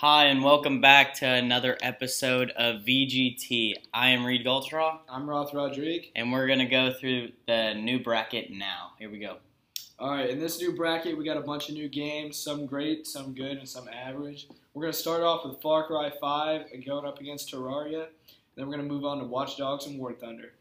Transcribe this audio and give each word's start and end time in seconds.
Hi, 0.00 0.28
and 0.28 0.42
welcome 0.42 0.80
back 0.80 1.12
to 1.16 1.26
another 1.26 1.76
episode 1.82 2.52
of 2.52 2.76
VGT. 2.86 3.74
I 3.92 4.08
am 4.08 4.24
Reed 4.24 4.46
Goldstraw, 4.46 5.00
I'm 5.06 5.28
Roth 5.28 5.52
Rodriguez. 5.52 6.10
and 6.16 6.32
we're 6.32 6.46
going 6.46 6.60
to 6.60 6.64
go 6.64 6.90
through 6.90 7.32
the 7.46 7.74
new 7.74 8.02
bracket 8.02 8.50
now. 8.50 8.92
Here 8.98 9.10
we 9.10 9.18
go. 9.18 9.36
All 9.98 10.12
right, 10.12 10.30
in 10.30 10.40
this 10.40 10.58
new 10.58 10.74
bracket, 10.74 11.18
we 11.18 11.24
got 11.26 11.36
a 11.36 11.42
bunch 11.42 11.68
of 11.68 11.74
new 11.74 11.90
games, 11.90 12.38
some 12.38 12.64
great, 12.64 13.06
some 13.06 13.34
good, 13.34 13.58
and 13.58 13.68
some 13.68 13.90
average. 13.90 14.48
We're 14.72 14.84
going 14.84 14.94
to 14.94 14.98
start 14.98 15.20
off 15.20 15.44
with 15.44 15.60
Far 15.60 15.86
Cry 15.86 16.10
5 16.18 16.62
and 16.72 16.82
going 16.82 17.04
up 17.04 17.20
against 17.20 17.52
Terraria. 17.52 18.06
Then 18.56 18.66
we're 18.66 18.76
going 18.76 18.88
to 18.88 18.90
move 18.90 19.04
on 19.04 19.18
to 19.18 19.26
Watch 19.26 19.58
Dogs 19.58 19.84
and 19.84 19.98
War 19.98 20.14
Thunder. 20.14 20.54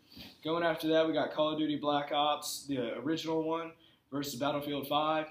Going 0.44 0.66
after 0.66 0.90
that, 0.90 1.08
we 1.08 1.14
got 1.14 1.32
Call 1.32 1.54
of 1.54 1.60
Duty 1.60 1.78
Black 1.78 2.12
Ops, 2.12 2.66
the 2.68 2.98
original 2.98 3.42
one, 3.44 3.72
versus 4.12 4.36
Battlefield 4.36 4.90
5. 4.90 5.28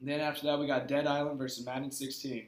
Then 0.00 0.20
after 0.20 0.46
that, 0.46 0.60
we 0.60 0.68
got 0.68 0.86
Dead 0.86 1.08
Island 1.08 1.36
versus 1.36 1.66
Madden 1.66 1.90
16. 1.90 2.46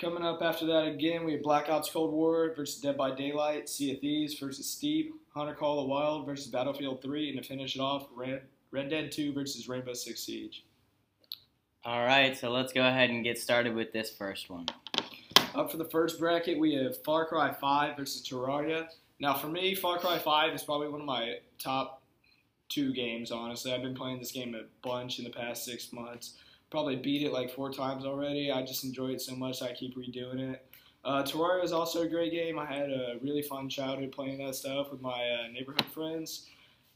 Coming 0.00 0.24
up 0.24 0.42
after 0.42 0.66
that 0.66 0.88
again, 0.88 1.24
we 1.24 1.34
have 1.34 1.42
Black 1.42 1.68
Ops 1.68 1.88
Cold 1.88 2.12
War 2.12 2.52
versus 2.56 2.80
Dead 2.80 2.96
by 2.96 3.14
Daylight, 3.14 3.68
Sea 3.68 3.92
of 3.92 4.00
Thieves 4.00 4.36
versus 4.36 4.66
Steep, 4.66 5.14
Hunter 5.32 5.54
Call 5.54 5.78
of 5.78 5.84
the 5.84 5.88
Wild 5.88 6.26
versus 6.26 6.48
Battlefield 6.48 7.00
3, 7.00 7.30
and 7.30 7.40
to 7.40 7.48
finish 7.48 7.76
it 7.76 7.80
off, 7.80 8.08
Red, 8.12 8.42
Red 8.72 8.90
Dead 8.90 9.12
2 9.12 9.32
versus 9.32 9.68
Rainbow 9.68 9.94
Six 9.94 10.20
Siege. 10.20 10.64
All 11.84 12.04
right, 12.04 12.36
so 12.36 12.50
let's 12.50 12.72
go 12.72 12.84
ahead 12.84 13.10
and 13.10 13.22
get 13.22 13.38
started 13.38 13.72
with 13.72 13.92
this 13.92 14.10
first 14.10 14.50
one. 14.50 14.66
Up 15.54 15.70
for 15.70 15.76
the 15.76 15.84
first 15.84 16.18
bracket, 16.18 16.58
we 16.58 16.74
have 16.74 17.00
Far 17.04 17.24
Cry 17.24 17.52
5 17.52 17.96
versus 17.96 18.26
Terraria. 18.26 18.88
Now, 19.20 19.34
for 19.34 19.46
me, 19.46 19.76
Far 19.76 20.00
Cry 20.00 20.18
5 20.18 20.54
is 20.54 20.64
probably 20.64 20.88
one 20.88 21.02
of 21.02 21.06
my 21.06 21.36
top 21.60 22.02
two 22.68 22.92
games, 22.92 23.30
honestly. 23.30 23.72
I've 23.72 23.82
been 23.82 23.94
playing 23.94 24.18
this 24.18 24.32
game 24.32 24.56
a 24.56 24.62
bunch 24.82 25.18
in 25.20 25.24
the 25.24 25.30
past 25.30 25.64
six 25.64 25.92
months. 25.92 26.34
Probably 26.70 26.96
beat 26.96 27.22
it 27.22 27.32
like 27.32 27.50
four 27.50 27.72
times 27.72 28.04
already. 28.04 28.50
I 28.50 28.62
just 28.62 28.84
enjoy 28.84 29.08
it 29.08 29.20
so 29.20 29.36
much, 29.36 29.62
I 29.62 29.72
keep 29.72 29.96
redoing 29.96 30.52
it. 30.52 30.66
Uh, 31.04 31.22
Terraria 31.22 31.62
is 31.62 31.72
also 31.72 32.02
a 32.02 32.08
great 32.08 32.32
game. 32.32 32.58
I 32.58 32.64
had 32.64 32.90
a 32.90 33.18
really 33.22 33.42
fun 33.42 33.68
childhood 33.68 34.10
playing 34.10 34.38
that 34.38 34.54
stuff 34.54 34.90
with 34.90 35.02
my 35.02 35.10
uh, 35.10 35.52
neighborhood 35.52 35.84
friends. 35.92 36.48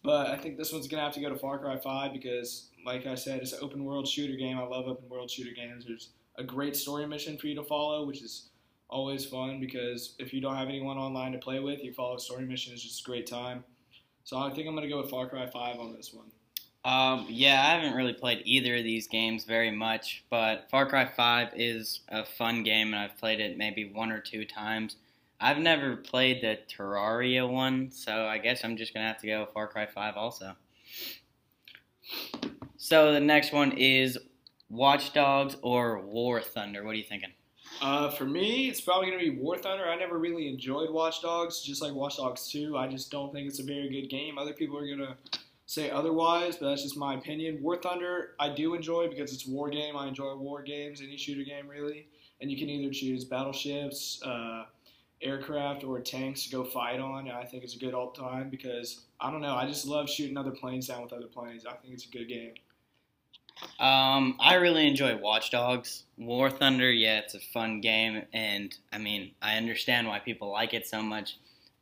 But 0.02 0.28
I 0.28 0.36
think 0.36 0.56
this 0.56 0.72
one's 0.72 0.88
going 0.88 1.00
to 1.00 1.04
have 1.04 1.14
to 1.14 1.20
go 1.20 1.28
to 1.28 1.36
Far 1.36 1.58
Cry 1.58 1.76
5 1.76 2.12
because, 2.12 2.68
like 2.86 3.06
I 3.06 3.14
said, 3.14 3.40
it's 3.40 3.52
an 3.52 3.58
open 3.62 3.84
world 3.84 4.08
shooter 4.08 4.36
game. 4.36 4.56
I 4.58 4.62
love 4.62 4.86
open 4.86 5.08
world 5.08 5.30
shooter 5.30 5.54
games. 5.54 5.84
There's 5.86 6.10
a 6.36 6.44
great 6.44 6.76
story 6.76 7.06
mission 7.06 7.36
for 7.36 7.48
you 7.48 7.54
to 7.56 7.64
follow, 7.64 8.06
which 8.06 8.22
is 8.22 8.48
always 8.88 9.26
fun 9.26 9.60
because 9.60 10.14
if 10.18 10.32
you 10.32 10.40
don't 10.40 10.56
have 10.56 10.68
anyone 10.68 10.96
online 10.96 11.32
to 11.32 11.38
play 11.38 11.60
with, 11.60 11.82
you 11.82 11.92
follow 11.92 12.16
a 12.16 12.20
story 12.20 12.46
mission 12.46 12.72
is 12.72 12.82
just 12.82 13.00
a 13.00 13.04
great 13.04 13.26
time. 13.26 13.64
So 14.24 14.38
I 14.38 14.50
think 14.50 14.66
I'm 14.68 14.74
going 14.74 14.88
to 14.88 14.88
go 14.88 15.00
with 15.00 15.10
Far 15.10 15.28
Cry 15.28 15.46
5 15.46 15.78
on 15.78 15.92
this 15.92 16.12
one. 16.14 16.30
Um, 16.88 17.26
yeah, 17.28 17.60
I 17.60 17.74
haven't 17.74 17.94
really 17.94 18.14
played 18.14 18.40
either 18.46 18.76
of 18.76 18.82
these 18.82 19.06
games 19.06 19.44
very 19.44 19.70
much, 19.70 20.24
but 20.30 20.70
Far 20.70 20.88
Cry 20.88 21.04
5 21.04 21.50
is 21.54 22.00
a 22.08 22.24
fun 22.24 22.62
game, 22.62 22.94
and 22.94 22.96
I've 22.96 23.18
played 23.18 23.40
it 23.40 23.58
maybe 23.58 23.84
one 23.84 24.10
or 24.10 24.20
two 24.20 24.46
times. 24.46 24.96
I've 25.38 25.58
never 25.58 25.96
played 25.96 26.40
the 26.40 26.58
Terraria 26.66 27.46
one, 27.46 27.90
so 27.90 28.24
I 28.24 28.38
guess 28.38 28.64
I'm 28.64 28.78
just 28.78 28.94
going 28.94 29.04
to 29.04 29.08
have 29.08 29.20
to 29.20 29.26
go 29.26 29.46
Far 29.52 29.66
Cry 29.66 29.84
5 29.84 30.16
also. 30.16 30.54
So 32.78 33.12
the 33.12 33.20
next 33.20 33.52
one 33.52 33.72
is 33.72 34.16
Watch 34.70 35.12
Dogs 35.12 35.58
or 35.60 36.00
War 36.00 36.40
Thunder. 36.40 36.84
What 36.84 36.92
are 36.92 36.94
you 36.94 37.04
thinking? 37.04 37.32
Uh, 37.82 38.08
for 38.08 38.24
me, 38.24 38.70
it's 38.70 38.80
probably 38.80 39.10
going 39.10 39.22
to 39.22 39.30
be 39.30 39.38
War 39.38 39.58
Thunder. 39.58 39.86
I 39.86 39.96
never 39.96 40.18
really 40.18 40.48
enjoyed 40.48 40.88
Watch 40.88 41.20
Dogs, 41.20 41.60
just 41.60 41.82
like 41.82 41.92
Watch 41.92 42.16
Dogs 42.16 42.48
2. 42.48 42.78
I 42.78 42.88
just 42.88 43.10
don't 43.10 43.30
think 43.30 43.46
it's 43.46 43.58
a 43.58 43.64
very 43.64 43.90
good 43.90 44.08
game. 44.08 44.38
Other 44.38 44.54
people 44.54 44.78
are 44.78 44.86
going 44.86 45.00
to 45.00 45.38
say 45.68 45.90
otherwise, 45.90 46.56
but 46.56 46.70
that's 46.70 46.82
just 46.82 46.96
my 46.96 47.14
opinion. 47.14 47.62
War 47.62 47.76
Thunder, 47.76 48.30
I 48.40 48.48
do 48.48 48.74
enjoy 48.74 49.08
because 49.08 49.34
it's 49.34 49.46
a 49.46 49.50
war 49.50 49.68
game. 49.68 49.98
I 49.98 50.08
enjoy 50.08 50.34
war 50.34 50.62
games, 50.62 51.02
any 51.02 51.18
shooter 51.18 51.44
game 51.44 51.68
really. 51.68 52.08
And 52.40 52.50
you 52.50 52.56
can 52.56 52.70
either 52.70 52.90
choose 52.92 53.24
battleships, 53.26 54.22
uh, 54.24 54.64
aircraft, 55.20 55.84
or 55.84 56.00
tanks 56.00 56.44
to 56.44 56.50
go 56.50 56.64
fight 56.64 57.00
on. 57.00 57.30
I 57.30 57.44
think 57.44 57.64
it's 57.64 57.76
a 57.76 57.78
good 57.78 57.92
all 57.92 58.12
time 58.12 58.48
because 58.48 59.04
I 59.20 59.30
don't 59.30 59.42
know. 59.42 59.56
I 59.56 59.66
just 59.66 59.86
love 59.86 60.08
shooting 60.08 60.38
other 60.38 60.52
planes 60.52 60.86
down 60.86 61.02
with 61.02 61.12
other 61.12 61.26
planes. 61.26 61.66
I 61.66 61.74
think 61.74 61.92
it's 61.92 62.06
a 62.06 62.10
good 62.10 62.28
game. 62.28 62.54
Um, 63.78 64.36
I 64.40 64.54
really 64.54 64.86
enjoy 64.86 65.18
Watch 65.18 65.50
Dogs. 65.50 66.04
War 66.16 66.48
Thunder, 66.48 66.90
yeah, 66.90 67.18
it's 67.18 67.34
a 67.34 67.40
fun 67.40 67.82
game, 67.82 68.22
and 68.32 68.74
I 68.90 68.98
mean, 68.98 69.32
I 69.42 69.56
understand 69.56 70.06
why 70.06 70.20
people 70.20 70.50
like 70.50 70.72
it 70.72 70.86
so 70.86 71.02
much. 71.02 71.36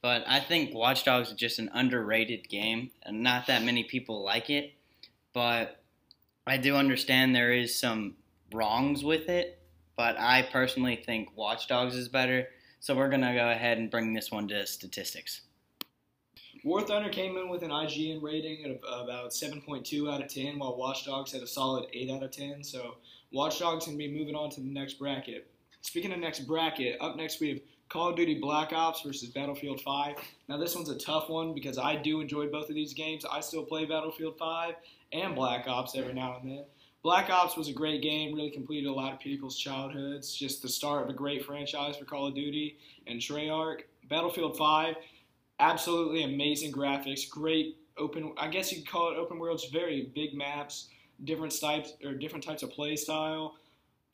But 0.06 0.22
I 0.28 0.38
think 0.38 0.72
Watch 0.72 1.02
Dogs 1.02 1.30
is 1.30 1.34
just 1.34 1.58
an 1.58 1.68
underrated 1.74 2.48
game, 2.48 2.92
and 3.02 3.24
not 3.24 3.48
that 3.48 3.64
many 3.64 3.82
people 3.82 4.22
like 4.22 4.50
it. 4.50 4.72
But 5.32 5.82
I 6.46 6.58
do 6.58 6.76
understand 6.76 7.34
there 7.34 7.52
is 7.52 7.76
some 7.76 8.14
wrongs 8.54 9.02
with 9.02 9.28
it. 9.28 9.58
But 9.96 10.16
I 10.16 10.42
personally 10.42 10.94
think 10.94 11.36
Watch 11.36 11.66
Dogs 11.66 11.96
is 11.96 12.06
better. 12.06 12.46
So 12.78 12.94
we're 12.94 13.08
gonna 13.08 13.34
go 13.34 13.50
ahead 13.50 13.78
and 13.78 13.90
bring 13.90 14.12
this 14.12 14.30
one 14.30 14.46
to 14.46 14.64
statistics. 14.68 15.40
War 16.62 16.82
Thunder 16.82 17.10
came 17.10 17.36
in 17.36 17.48
with 17.48 17.64
an 17.64 17.72
IGN 17.72 18.22
rating 18.22 18.64
of 18.64 19.02
about 19.02 19.32
7.2 19.32 20.08
out 20.08 20.22
of 20.22 20.28
10, 20.28 20.60
while 20.60 20.76
Watch 20.76 21.04
Dogs 21.04 21.32
had 21.32 21.42
a 21.42 21.48
solid 21.48 21.88
8 21.92 22.12
out 22.12 22.22
of 22.22 22.30
10. 22.30 22.62
So 22.62 22.98
Watch 23.32 23.58
Dogs 23.58 23.86
can 23.86 23.98
be 23.98 24.06
moving 24.16 24.36
on 24.36 24.50
to 24.50 24.60
the 24.60 24.68
next 24.68 25.00
bracket. 25.00 25.50
Speaking 25.80 26.12
of 26.12 26.20
next 26.20 26.46
bracket, 26.46 26.96
up 27.00 27.16
next 27.16 27.40
we 27.40 27.48
have 27.48 27.60
Call 27.88 28.08
of 28.08 28.16
Duty 28.16 28.38
Black 28.38 28.72
Ops 28.72 29.02
versus 29.02 29.28
Battlefield 29.28 29.80
5. 29.80 30.16
Now 30.48 30.56
this 30.56 30.74
one's 30.74 30.88
a 30.88 30.98
tough 30.98 31.28
one 31.28 31.54
because 31.54 31.78
I 31.78 31.96
do 31.96 32.20
enjoy 32.20 32.48
both 32.48 32.68
of 32.68 32.74
these 32.74 32.94
games. 32.94 33.24
I 33.24 33.40
still 33.40 33.64
play 33.64 33.84
Battlefield 33.84 34.36
5 34.38 34.74
and 35.12 35.34
Black 35.34 35.66
Ops 35.68 35.96
every 35.96 36.12
now 36.12 36.38
and 36.40 36.50
then. 36.50 36.64
Black 37.02 37.30
Ops 37.30 37.56
was 37.56 37.68
a 37.68 37.72
great 37.72 38.02
game, 38.02 38.34
really 38.34 38.50
completed 38.50 38.88
a 38.88 38.92
lot 38.92 39.12
of 39.12 39.20
people's 39.20 39.56
childhoods. 39.56 40.34
Just 40.34 40.62
the 40.62 40.68
start 40.68 41.04
of 41.04 41.10
a 41.10 41.12
great 41.12 41.44
franchise 41.44 41.96
for 41.96 42.04
Call 42.04 42.26
of 42.26 42.34
Duty 42.34 42.76
and 43.06 43.20
Treyarch. 43.20 43.82
Battlefield 44.08 44.56
5 44.56 44.96
absolutely 45.60 46.22
amazing 46.24 46.72
graphics, 46.72 47.28
great 47.28 47.76
open. 47.98 48.32
I 48.36 48.48
guess 48.48 48.72
you 48.72 48.78
could 48.78 48.88
call 48.90 49.12
it 49.12 49.16
open 49.16 49.38
worlds. 49.38 49.68
Very 49.72 50.10
big 50.14 50.34
maps, 50.34 50.88
different 51.24 51.58
types 51.58 51.94
or 52.04 52.12
different 52.14 52.44
types 52.44 52.62
of 52.62 52.70
play 52.70 52.96
style. 52.96 53.56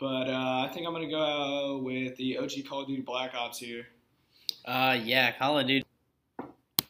But 0.02 0.28
uh, 0.28 0.66
I 0.68 0.70
think 0.74 0.84
I'm 0.84 0.92
gonna 0.92 1.08
go 1.08 1.78
with 1.80 2.16
the 2.16 2.36
OG 2.36 2.66
Call 2.68 2.80
of 2.80 2.88
Duty 2.88 3.02
Black 3.02 3.34
Ops 3.36 3.58
here. 3.58 3.86
Uh, 4.64 4.98
yeah, 5.00 5.30
Call 5.30 5.60
of 5.60 5.68
Duty 5.68 5.86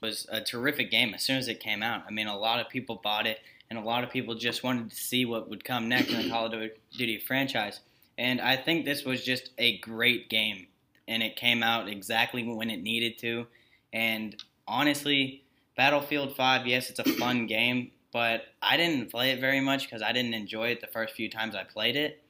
was 0.00 0.26
a 0.32 0.40
terrific 0.40 0.90
game 0.90 1.12
as 1.12 1.22
soon 1.22 1.36
as 1.36 1.46
it 1.46 1.60
came 1.60 1.82
out. 1.82 2.04
I 2.08 2.10
mean, 2.10 2.26
a 2.26 2.38
lot 2.38 2.58
of 2.58 2.70
people 2.70 3.02
bought 3.04 3.26
it, 3.26 3.40
and 3.68 3.78
a 3.78 3.82
lot 3.82 4.02
of 4.02 4.08
people 4.08 4.34
just 4.34 4.64
wanted 4.64 4.88
to 4.88 4.96
see 4.96 5.26
what 5.26 5.50
would 5.50 5.62
come 5.62 5.90
next 5.90 6.08
in 6.08 6.22
the 6.22 6.30
Call 6.30 6.46
of 6.46 6.70
Duty 6.96 7.18
franchise. 7.18 7.80
And 8.16 8.40
I 8.40 8.56
think 8.56 8.86
this 8.86 9.04
was 9.04 9.22
just 9.22 9.50
a 9.58 9.76
great 9.80 10.30
game, 10.30 10.68
and 11.06 11.22
it 11.22 11.36
came 11.36 11.62
out 11.62 11.88
exactly 11.88 12.42
when 12.42 12.70
it 12.70 12.82
needed 12.82 13.18
to. 13.18 13.46
And 13.92 14.42
honestly, 14.66 15.44
Battlefield 15.76 16.34
5, 16.34 16.66
yes, 16.66 16.88
it's 16.88 16.98
a 16.98 17.04
fun 17.04 17.46
game, 17.46 17.90
but 18.10 18.44
I 18.62 18.78
didn't 18.78 19.10
play 19.10 19.32
it 19.32 19.38
very 19.38 19.60
much 19.60 19.84
because 19.84 20.00
I 20.00 20.12
didn't 20.12 20.32
enjoy 20.32 20.68
it 20.68 20.80
the 20.80 20.86
first 20.86 21.14
few 21.14 21.28
times 21.28 21.54
I 21.54 21.64
played 21.64 21.96
it. 21.96 22.22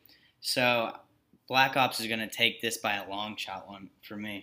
So 0.43 0.93
Black 1.49 1.77
Ops 1.77 2.01
is 2.01 2.09
going 2.09 2.21
to 2.21 2.29
take 2.29 2.61
this 2.61 2.77
by 2.77 2.97
a 2.97 3.09
long 3.09 3.37
shot 3.37 3.69
one 3.69 3.89
for 4.03 4.17
me. 4.17 4.43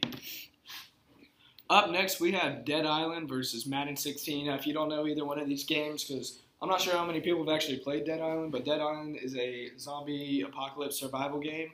Up 1.69 1.91
next, 1.91 2.19
we 2.19 2.31
have 2.31 2.65
Dead 2.65 2.85
Island 2.85 3.29
versus 3.29 3.67
Madden 3.67 3.95
16. 3.95 4.47
Now, 4.47 4.55
if 4.55 4.65
you 4.65 4.73
don't 4.73 4.89
know 4.89 5.05
either 5.05 5.23
one 5.23 5.37
of 5.37 5.47
these 5.47 5.65
games, 5.65 6.05
because 6.05 6.39
I'm 6.61 6.69
not 6.69 6.81
sure 6.81 6.93
how 6.93 7.05
many 7.05 7.19
people 7.19 7.45
have 7.45 7.53
actually 7.53 7.77
played 7.77 8.05
Dead 8.05 8.21
Island, 8.21 8.51
but 8.51 8.65
Dead 8.65 8.79
Island 8.79 9.17
is 9.21 9.35
a 9.35 9.77
zombie 9.77 10.41
apocalypse 10.41 10.99
survival 10.99 11.39
game. 11.39 11.73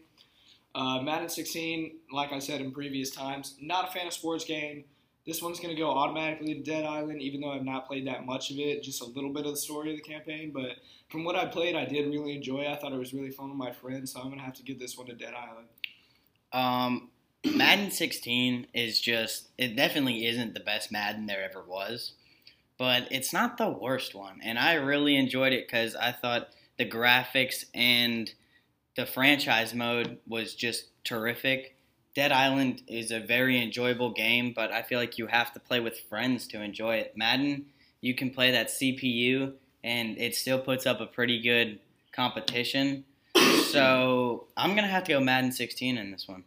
Uh, 0.74 1.02
Madden 1.02 1.30
16, 1.30 1.96
like 2.12 2.34
I 2.34 2.40
said 2.40 2.60
in 2.60 2.72
previous 2.72 3.12
times, 3.12 3.56
not 3.62 3.88
a 3.88 3.92
fan 3.92 4.08
of 4.08 4.14
sports 4.14 4.44
game. 4.44 4.84
This 5.26 5.42
one's 5.42 5.60
going 5.60 5.76
to 5.76 5.82
go 5.82 5.90
automatically 5.90 6.54
to 6.54 6.62
Dead 6.62 6.86
Island, 6.86 7.22
even 7.22 7.42
though 7.42 7.52
I've 7.52 7.66
not 7.66 7.88
played 7.88 8.06
that 8.06 8.26
much 8.26 8.52
of 8.52 8.60
it, 8.60 8.84
just 8.84 9.02
a 9.02 9.06
little 9.06 9.34
bit 9.34 9.46
of 9.46 9.52
the 9.52 9.58
story 9.58 9.90
of 9.90 9.98
the 9.98 10.04
campaign. 10.04 10.52
But 10.54 10.78
from 11.10 11.24
what 11.24 11.36
I 11.36 11.46
played, 11.46 11.76
I 11.76 11.86
did 11.86 12.12
really 12.12 12.36
enjoy 12.36 12.62
it. 12.62 12.68
I 12.68 12.76
thought 12.76 12.94
it 12.94 13.00
was 13.00 13.14
really 13.14 13.32
fun 13.32 13.50
with 13.50 13.58
my 13.58 13.72
friends, 13.72 14.14
so 14.14 14.20
I'm 14.20 14.28
going 14.28 14.38
to 14.38 14.46
have 14.46 14.54
to 14.56 14.64
give 14.64 14.80
this 14.80 14.98
one 14.98 15.08
to 15.08 15.14
Dead 15.14 15.34
Island. 15.34 15.68
Um, 16.54 17.10
Madden 17.58 17.90
16 17.90 18.68
is 18.74 19.02
just, 19.02 19.50
it 19.58 19.76
definitely 19.76 20.28
isn't 20.28 20.54
the 20.54 20.60
best 20.60 20.92
Madden 20.92 21.26
there 21.26 21.44
ever 21.44 21.64
was, 21.64 22.14
but 22.78 23.08
it's 23.10 23.34
not 23.34 23.58
the 23.58 23.70
worst 23.70 24.14
one. 24.14 24.42
And 24.44 24.60
I 24.60 24.74
really 24.76 25.16
enjoyed 25.16 25.54
it 25.54 25.68
because 25.68 25.96
I 25.96 26.12
thought 26.12 26.50
the 26.78 26.88
graphics 26.88 27.66
and 27.74 28.32
the 28.96 29.06
franchise 29.06 29.74
mode 29.74 30.20
was 30.28 30.56
just 30.56 30.90
terrific. 31.04 31.76
Dead 32.16 32.32
Island 32.32 32.82
is 32.88 33.12
a 33.12 33.20
very 33.20 33.62
enjoyable 33.62 34.10
game, 34.10 34.54
but 34.56 34.72
I 34.72 34.82
feel 34.82 35.00
like 35.00 35.18
you 35.18 35.28
have 35.28 35.52
to 35.54 35.60
play 35.60 35.82
with 35.82 36.00
friends 36.00 36.48
to 36.48 36.62
enjoy 36.62 36.96
it. 36.96 37.14
Madden, 37.18 37.66
you 38.00 38.16
can 38.16 38.30
play 38.30 38.52
that 38.52 38.70
CPU, 38.70 39.52
and 39.84 40.18
it 40.18 40.34
still 40.34 40.60
puts 40.60 40.86
up 40.86 41.02
a 41.02 41.06
pretty 41.06 41.40
good 41.42 41.80
competition. 42.12 43.06
So 43.66 44.48
I'm 44.56 44.70
going 44.70 44.84
to 44.84 44.90
have 44.90 45.04
to 45.06 45.12
go 45.12 45.20
Madden 45.20 45.52
16 45.52 45.98
in 45.98 46.12
this 46.12 46.30
one. 46.30 46.46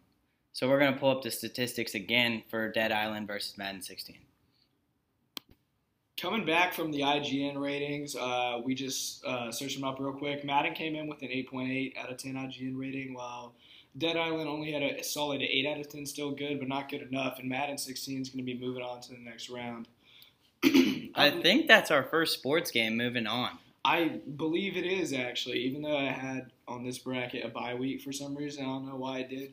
So 0.55 0.67
we're 0.67 0.79
going 0.79 0.94
to 0.94 0.99
pull 0.99 1.11
up 1.11 1.20
the 1.20 1.31
statistics 1.31 1.94
again 1.94 2.43
for 2.49 2.70
Dead 2.73 2.91
Island 2.91 3.26
versus 3.26 3.59
Madden 3.59 3.82
16. 3.82 4.17
Coming 6.17 6.47
back 6.47 6.73
from 6.73 6.91
the 6.91 7.00
IGN 7.00 7.61
ratings, 7.61 8.17
uh, 8.17 8.62
we 8.65 8.75
just 8.75 9.23
uh, 9.26 9.53
searched 9.53 9.75
them 9.75 9.85
up 9.85 10.00
real 10.00 10.12
quick. 10.12 10.43
Madden 10.43 10.73
came 10.73 10.94
in 10.94 11.06
with 11.06 11.20
an 11.20 11.29
8.8 11.29 11.99
out 11.99 12.11
of 12.11 12.17
10 12.17 12.32
IGN 12.32 12.79
rating, 12.79 13.12
while 13.12 13.53
Dead 13.98 14.16
Island 14.16 14.48
only 14.48 14.72
had 14.72 14.82
a 14.82 15.02
solid 15.02 15.42
8 15.42 15.66
out 15.66 15.80
of 15.80 15.88
10, 15.88 16.06
still 16.06 16.30
good, 16.30 16.58
but 16.58 16.68
not 16.68 16.88
good 16.88 17.02
enough. 17.02 17.38
And 17.38 17.48
Madden 17.48 17.78
16 17.78 18.22
is 18.22 18.28
going 18.28 18.38
to 18.38 18.44
be 18.44 18.58
moving 18.58 18.82
on 18.82 19.00
to 19.02 19.10
the 19.10 19.18
next 19.18 19.50
round. 19.50 19.88
I 21.14 21.30
think 21.30 21.66
that's 21.66 21.90
our 21.90 22.04
first 22.04 22.34
sports 22.34 22.70
game 22.70 22.96
moving 22.96 23.26
on. 23.26 23.58
I 23.84 24.20
believe 24.36 24.76
it 24.76 24.84
is 24.84 25.12
actually, 25.12 25.58
even 25.60 25.82
though 25.82 25.96
I 25.96 26.10
had 26.10 26.52
on 26.66 26.84
this 26.84 26.98
bracket 26.98 27.44
a 27.44 27.48
bye 27.48 27.74
week 27.74 28.02
for 28.02 28.12
some 28.12 28.36
reason. 28.36 28.64
I 28.64 28.66
don't 28.66 28.86
know 28.86 28.96
why 28.96 29.18
I 29.18 29.22
did. 29.22 29.52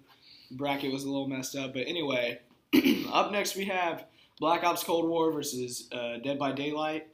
The 0.50 0.58
bracket 0.58 0.92
was 0.92 1.04
a 1.04 1.10
little 1.10 1.28
messed 1.28 1.56
up, 1.56 1.74
but 1.74 1.88
anyway. 1.88 2.40
up 3.12 3.32
next 3.32 3.56
we 3.56 3.66
have 3.66 4.06
Black 4.40 4.64
Ops 4.64 4.84
Cold 4.84 5.08
War 5.08 5.32
versus 5.32 5.88
uh, 5.92 6.18
Dead 6.24 6.38
by 6.38 6.52
Daylight. 6.52 7.08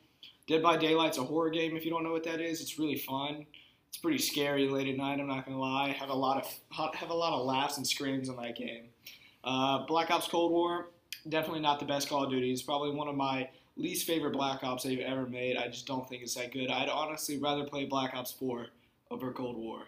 Dead 0.47 0.63
by 0.63 0.77
Daylight's 0.77 1.17
a 1.17 1.23
horror 1.23 1.49
game. 1.49 1.75
If 1.75 1.85
you 1.85 1.91
don't 1.91 2.03
know 2.03 2.11
what 2.11 2.23
that 2.23 2.41
is, 2.41 2.61
it's 2.61 2.79
really 2.79 2.97
fun. 2.97 3.45
It's 3.91 3.97
pretty 3.97 4.19
scary 4.19 4.69
late 4.69 4.87
at 4.87 4.95
night. 4.95 5.19
I'm 5.19 5.27
not 5.27 5.45
gonna 5.45 5.59
lie. 5.59 5.89
Have 5.89 6.07
a 6.07 6.15
lot 6.15 6.37
of 6.37 6.95
have 6.95 7.09
a 7.09 7.13
lot 7.13 7.33
of 7.33 7.45
laughs 7.45 7.75
and 7.75 7.85
screams 7.85 8.29
in 8.29 8.37
that 8.37 8.55
game. 8.55 8.85
Uh, 9.43 9.85
Black 9.85 10.09
Ops 10.09 10.29
Cold 10.29 10.53
War, 10.53 10.91
definitely 11.27 11.59
not 11.59 11.77
the 11.81 11.85
best 11.85 12.07
Call 12.07 12.23
of 12.23 12.29
Duty. 12.29 12.53
It's 12.53 12.61
probably 12.61 12.91
one 12.91 13.09
of 13.09 13.15
my 13.15 13.49
least 13.75 14.07
favorite 14.07 14.31
Black 14.31 14.63
Ops 14.63 14.83
they've 14.83 15.01
ever 15.01 15.25
made. 15.25 15.57
I 15.57 15.67
just 15.67 15.87
don't 15.87 16.07
think 16.07 16.23
it's 16.23 16.35
that 16.35 16.53
good. 16.53 16.69
I'd 16.69 16.87
honestly 16.87 17.37
rather 17.37 17.65
play 17.65 17.83
Black 17.83 18.13
Ops 18.13 18.31
4 18.31 18.67
over 19.09 19.33
Cold 19.33 19.57
War 19.57 19.81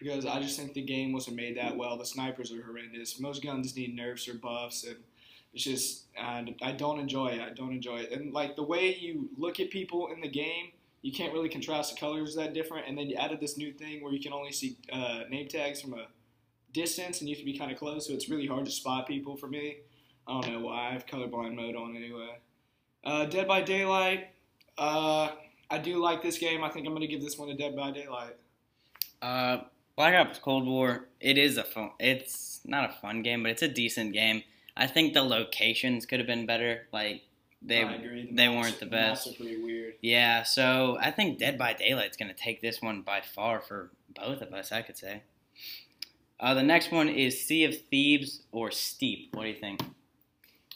because 0.00 0.26
I 0.26 0.40
just 0.40 0.58
think 0.58 0.74
the 0.74 0.82
game 0.82 1.12
wasn't 1.12 1.36
made 1.36 1.56
that 1.56 1.76
well. 1.76 1.96
The 1.96 2.04
snipers 2.06 2.52
are 2.52 2.60
horrendous. 2.60 3.20
Most 3.20 3.40
guns 3.40 3.76
need 3.76 3.94
nerfs 3.94 4.28
or 4.28 4.34
buffs, 4.34 4.82
and 4.82 4.96
it's 5.52 5.62
just 5.62 6.06
I, 6.20 6.44
I 6.60 6.72
don't 6.72 6.98
enjoy 6.98 7.28
it. 7.28 7.40
I 7.40 7.50
don't 7.50 7.72
enjoy 7.72 7.98
it. 7.98 8.10
And 8.10 8.32
like 8.32 8.56
the 8.56 8.64
way 8.64 8.96
you 8.96 9.28
look 9.38 9.60
at 9.60 9.70
people 9.70 10.08
in 10.08 10.20
the 10.20 10.28
game, 10.28 10.72
you 11.04 11.12
can't 11.12 11.34
really 11.34 11.50
contrast 11.50 11.94
the 11.94 12.00
colors 12.00 12.34
that 12.34 12.54
different. 12.54 12.88
And 12.88 12.96
then 12.96 13.10
you 13.10 13.16
added 13.16 13.38
this 13.38 13.58
new 13.58 13.72
thing 13.72 14.02
where 14.02 14.10
you 14.10 14.20
can 14.20 14.32
only 14.32 14.52
see 14.52 14.78
uh, 14.90 15.24
name 15.28 15.46
tags 15.48 15.82
from 15.82 15.92
a 15.92 16.06
distance, 16.72 17.20
and 17.20 17.28
you 17.28 17.36
have 17.36 17.40
to 17.40 17.44
be 17.44 17.58
kind 17.58 17.70
of 17.70 17.78
close, 17.78 18.06
so 18.06 18.14
it's 18.14 18.30
really 18.30 18.46
hard 18.46 18.64
to 18.64 18.70
spot 18.70 19.06
people 19.06 19.36
for 19.36 19.46
me. 19.46 19.76
I 20.26 20.40
don't 20.40 20.50
know 20.50 20.60
why 20.60 20.88
I 20.88 20.92
have 20.94 21.04
colorblind 21.04 21.56
mode 21.56 21.76
on 21.76 21.94
anyway. 21.94 22.38
Uh, 23.04 23.26
Dead 23.26 23.46
by 23.46 23.60
Daylight. 23.60 24.28
Uh, 24.78 25.32
I 25.70 25.76
do 25.76 26.02
like 26.02 26.22
this 26.22 26.38
game. 26.38 26.64
I 26.64 26.70
think 26.70 26.86
I'm 26.86 26.92
going 26.92 27.02
to 27.02 27.06
give 27.06 27.20
this 27.20 27.36
one 27.36 27.48
to 27.48 27.54
Dead 27.54 27.76
by 27.76 27.90
Daylight. 27.90 28.36
Uh, 29.20 29.58
Black 29.96 30.14
Ops 30.14 30.38
Cold 30.38 30.66
War. 30.66 31.08
It 31.20 31.36
is 31.36 31.58
a 31.58 31.64
fun. 31.64 31.90
It's 32.00 32.60
not 32.64 32.88
a 32.88 32.92
fun 32.94 33.22
game, 33.22 33.42
but 33.42 33.52
it's 33.52 33.62
a 33.62 33.68
decent 33.68 34.14
game. 34.14 34.42
I 34.74 34.86
think 34.86 35.12
the 35.12 35.22
locations 35.22 36.06
could 36.06 36.18
have 36.18 36.26
been 36.26 36.46
better. 36.46 36.86
Like 36.94 37.24
they 37.64 37.82
the 37.82 38.28
they 38.32 38.48
weren't 38.48 38.78
the 38.78 38.86
best. 38.86 39.24
The 39.24 39.34
pretty 39.34 39.62
weird. 39.62 39.94
Yeah, 40.02 40.42
so 40.42 40.98
I 41.00 41.10
think 41.10 41.38
Dead 41.38 41.58
by 41.58 41.72
Daylight's 41.72 42.16
going 42.16 42.28
to 42.28 42.34
take 42.34 42.60
this 42.60 42.82
one 42.82 43.02
by 43.02 43.20
far 43.20 43.60
for 43.60 43.90
both 44.14 44.42
of 44.42 44.52
us. 44.52 44.70
I 44.70 44.82
could 44.82 44.98
say. 44.98 45.22
Uh, 46.38 46.52
the 46.52 46.62
next 46.62 46.90
one 46.90 47.08
is 47.08 47.40
Sea 47.46 47.64
of 47.64 47.80
Thieves 47.88 48.42
or 48.52 48.70
Steep. 48.70 49.34
What 49.34 49.44
do 49.44 49.48
you 49.48 49.54
think? 49.54 49.80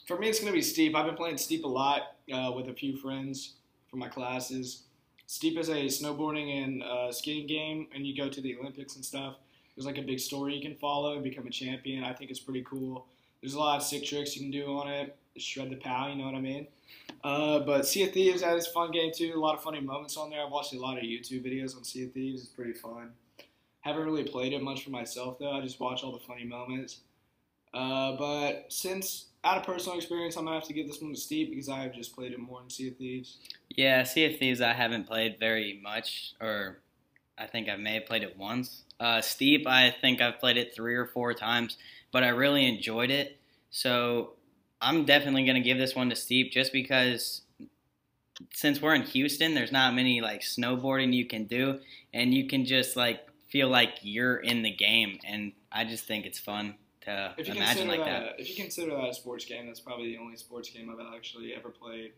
For 0.06 0.17
me, 0.17 0.29
it's 0.29 0.40
going 0.40 0.52
to 0.52 0.56
be 0.56 0.62
Steep. 0.62 0.94
I've 0.94 1.05
been 1.05 1.17
playing 1.17 1.37
Steep 1.37 1.64
a 1.64 1.69
lot 1.69 2.14
uh, 2.32 2.52
with 2.55 2.69
a 2.69 2.73
few 2.73 2.96
friends 2.96 3.55
from 3.90 3.99
my 3.99 4.08
classes. 4.08 4.85
Steep 5.26 5.58
is 5.58 5.69
a 5.69 5.85
snowboarding 5.87 6.62
and 6.62 6.82
uh, 6.82 7.12
skiing 7.12 7.46
game, 7.46 7.88
and 7.94 8.06
you 8.06 8.17
go 8.17 8.31
to 8.31 8.40
the 8.40 8.56
Olympics 8.56 8.96
and 8.96 9.05
stuff. 9.05 9.37
There's 9.76 9.85
like 9.85 9.99
a 9.99 10.02
big 10.02 10.20
story 10.20 10.55
you 10.55 10.62
can 10.62 10.76
follow 10.76 11.14
and 11.14 11.23
become 11.23 11.46
a 11.46 11.50
champion. 11.50 12.02
I 12.02 12.14
think 12.14 12.31
it's 12.31 12.40
pretty 12.40 12.64
cool. 12.69 13.06
There's 13.43 13.55
a 13.55 13.58
lot 13.58 13.76
of 13.76 13.82
sick 13.82 14.06
tricks 14.06 14.35
you 14.35 14.43
can 14.43 14.50
do 14.50 14.67
on 14.79 14.88
it. 14.88 15.17
Shred 15.37 15.70
the 15.70 15.76
pow, 15.76 16.08
you 16.08 16.17
know 16.17 16.25
what 16.25 16.35
I 16.35 16.40
mean? 16.40 16.67
Uh, 17.25 17.61
but 17.61 17.87
Sea 17.87 18.05
of 18.05 18.12
Thieves 18.12 18.43
that 18.43 18.56
is 18.56 18.67
a 18.67 18.70
fun 18.70 18.90
game 18.90 19.11
too. 19.14 19.32
A 19.35 19.40
lot 19.40 19.55
of 19.55 19.62
funny 19.62 19.81
moments 19.81 20.17
on 20.17 20.31
there. 20.31 20.44
I've 20.44 20.52
watched 20.52 20.73
a 20.73 20.79
lot 20.79 20.99
of 20.99 21.05
YouTube 21.05 21.44
videos 21.44 21.76
on 21.76 21.85
Sea 21.85 22.05
of 22.05 22.12
Thieves. 22.12 22.43
It's 22.43 22.50
pretty 22.50 22.73
fun. 22.73 23.11
Haven't 23.81 24.05
really 24.05 24.25
played 24.25 24.52
it 24.52 24.62
much 24.62 24.85
for 24.85 24.90
myself 24.90 25.38
though. 25.38 25.52
I 25.52 25.61
just 25.61 25.81
watch 25.81 26.02
all 26.02 26.12
the 26.12 26.19
funny 26.19 26.44
moments. 26.44 27.00
Uh, 27.75 28.17
but 28.17 28.67
since 28.69 29.26
out 29.44 29.58
of 29.58 29.64
personal 29.64 29.96
experience, 29.96 30.37
I'm 30.37 30.44
gonna 30.44 30.56
have 30.56 30.69
to 30.69 30.73
give 30.73 30.87
this 30.87 31.00
one 31.00 31.12
to 31.12 31.20
Steep 31.20 31.50
because 31.50 31.69
I 31.69 31.81
have 31.81 31.94
just 31.94 32.14
played 32.14 32.32
it 32.32 32.38
more 32.38 32.61
than 32.61 32.70
Sea 32.70 32.88
of 32.88 32.96
Thieves. 32.96 33.38
Yeah, 33.69 34.02
Sea 34.05 34.26
of 34.26 34.38
Thieves 34.38 34.61
I 34.61 34.73
haven't 34.73 35.06
played 35.06 35.38
very 35.38 35.81
much, 35.82 36.35
or 36.40 36.79
I 37.37 37.46
think 37.46 37.69
I 37.69 37.76
may 37.76 37.94
have 37.94 38.06
played 38.06 38.23
it 38.23 38.37
once. 38.37 38.85
Uh, 38.99 39.20
Steep, 39.20 39.67
I 39.67 39.90
think 39.90 40.20
I've 40.20 40.40
played 40.40 40.56
it 40.56 40.75
three 40.75 40.94
or 40.94 41.06
four 41.06 41.35
times, 41.35 41.79
but 42.11 42.25
I 42.25 42.29
really 42.29 42.67
enjoyed 42.67 43.11
it. 43.11 43.38
So 43.70 44.32
I'm 44.80 45.04
definitely 45.04 45.44
gonna 45.44 45.60
give 45.60 45.78
this 45.78 45.94
one 45.94 46.10
to 46.10 46.16
Steep 46.16 46.52
just 46.52 46.72
because 46.72 47.42
since 48.52 48.80
we're 48.80 48.94
in 48.94 49.02
Houston, 49.02 49.54
there's 49.54 49.72
not 49.72 49.94
many 49.94 50.20
like 50.20 50.42
snowboarding 50.42 51.12
you 51.12 51.26
can 51.26 51.44
do, 51.44 51.80
and 52.12 52.32
you 52.32 52.46
can 52.46 52.64
just 52.64 52.96
like 52.96 53.20
feel 53.48 53.69
like 53.69 53.94
you're 54.02 54.36
in 54.36 54.62
the 54.62 54.70
game, 54.70 55.19
and 55.26 55.52
I 55.72 55.84
just 55.84 56.04
think 56.04 56.26
it's 56.26 56.38
fun 56.38 56.75
to 57.02 57.34
imagine 57.38 57.88
like 57.88 58.04
that, 58.04 58.20
that. 58.20 58.40
if 58.40 58.48
you 58.50 58.56
consider 58.56 58.94
that 58.94 59.08
a 59.08 59.14
sports 59.14 59.44
game, 59.44 59.66
that's 59.66 59.80
probably 59.80 60.12
the 60.14 60.19
only 60.19 60.36
sports 60.36 60.70
game 60.70 60.90
I've 60.90 61.14
actually 61.14 61.54
ever 61.54 61.70
played. 61.70 62.12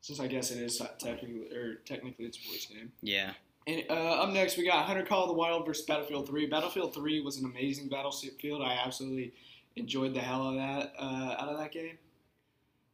Since 0.00 0.20
I 0.20 0.26
guess 0.26 0.50
it 0.50 0.58
is 0.58 0.80
technically 0.98 1.50
or 1.54 1.76
technically 1.86 2.26
it's 2.26 2.38
a 2.38 2.42
sports 2.42 2.66
game. 2.66 2.92
Yeah. 3.02 3.32
And 3.66 3.84
uh, 3.88 4.22
up 4.22 4.30
next, 4.30 4.58
we 4.58 4.66
got 4.66 4.84
Hunter 4.84 5.04
Call 5.04 5.22
of 5.22 5.28
the 5.28 5.34
Wild 5.34 5.64
versus 5.64 5.86
Battlefield 5.86 6.26
3. 6.26 6.46
Battlefield 6.46 6.94
3 6.94 7.22
was 7.22 7.38
an 7.38 7.46
amazing 7.46 7.88
battlefield. 7.88 8.60
I 8.60 8.78
absolutely 8.84 9.32
enjoyed 9.76 10.14
the 10.14 10.20
hell 10.20 10.48
of 10.48 10.56
that 10.56 10.94
uh, 10.98 11.36
out 11.38 11.48
of 11.48 11.58
that 11.58 11.72
game. 11.72 11.98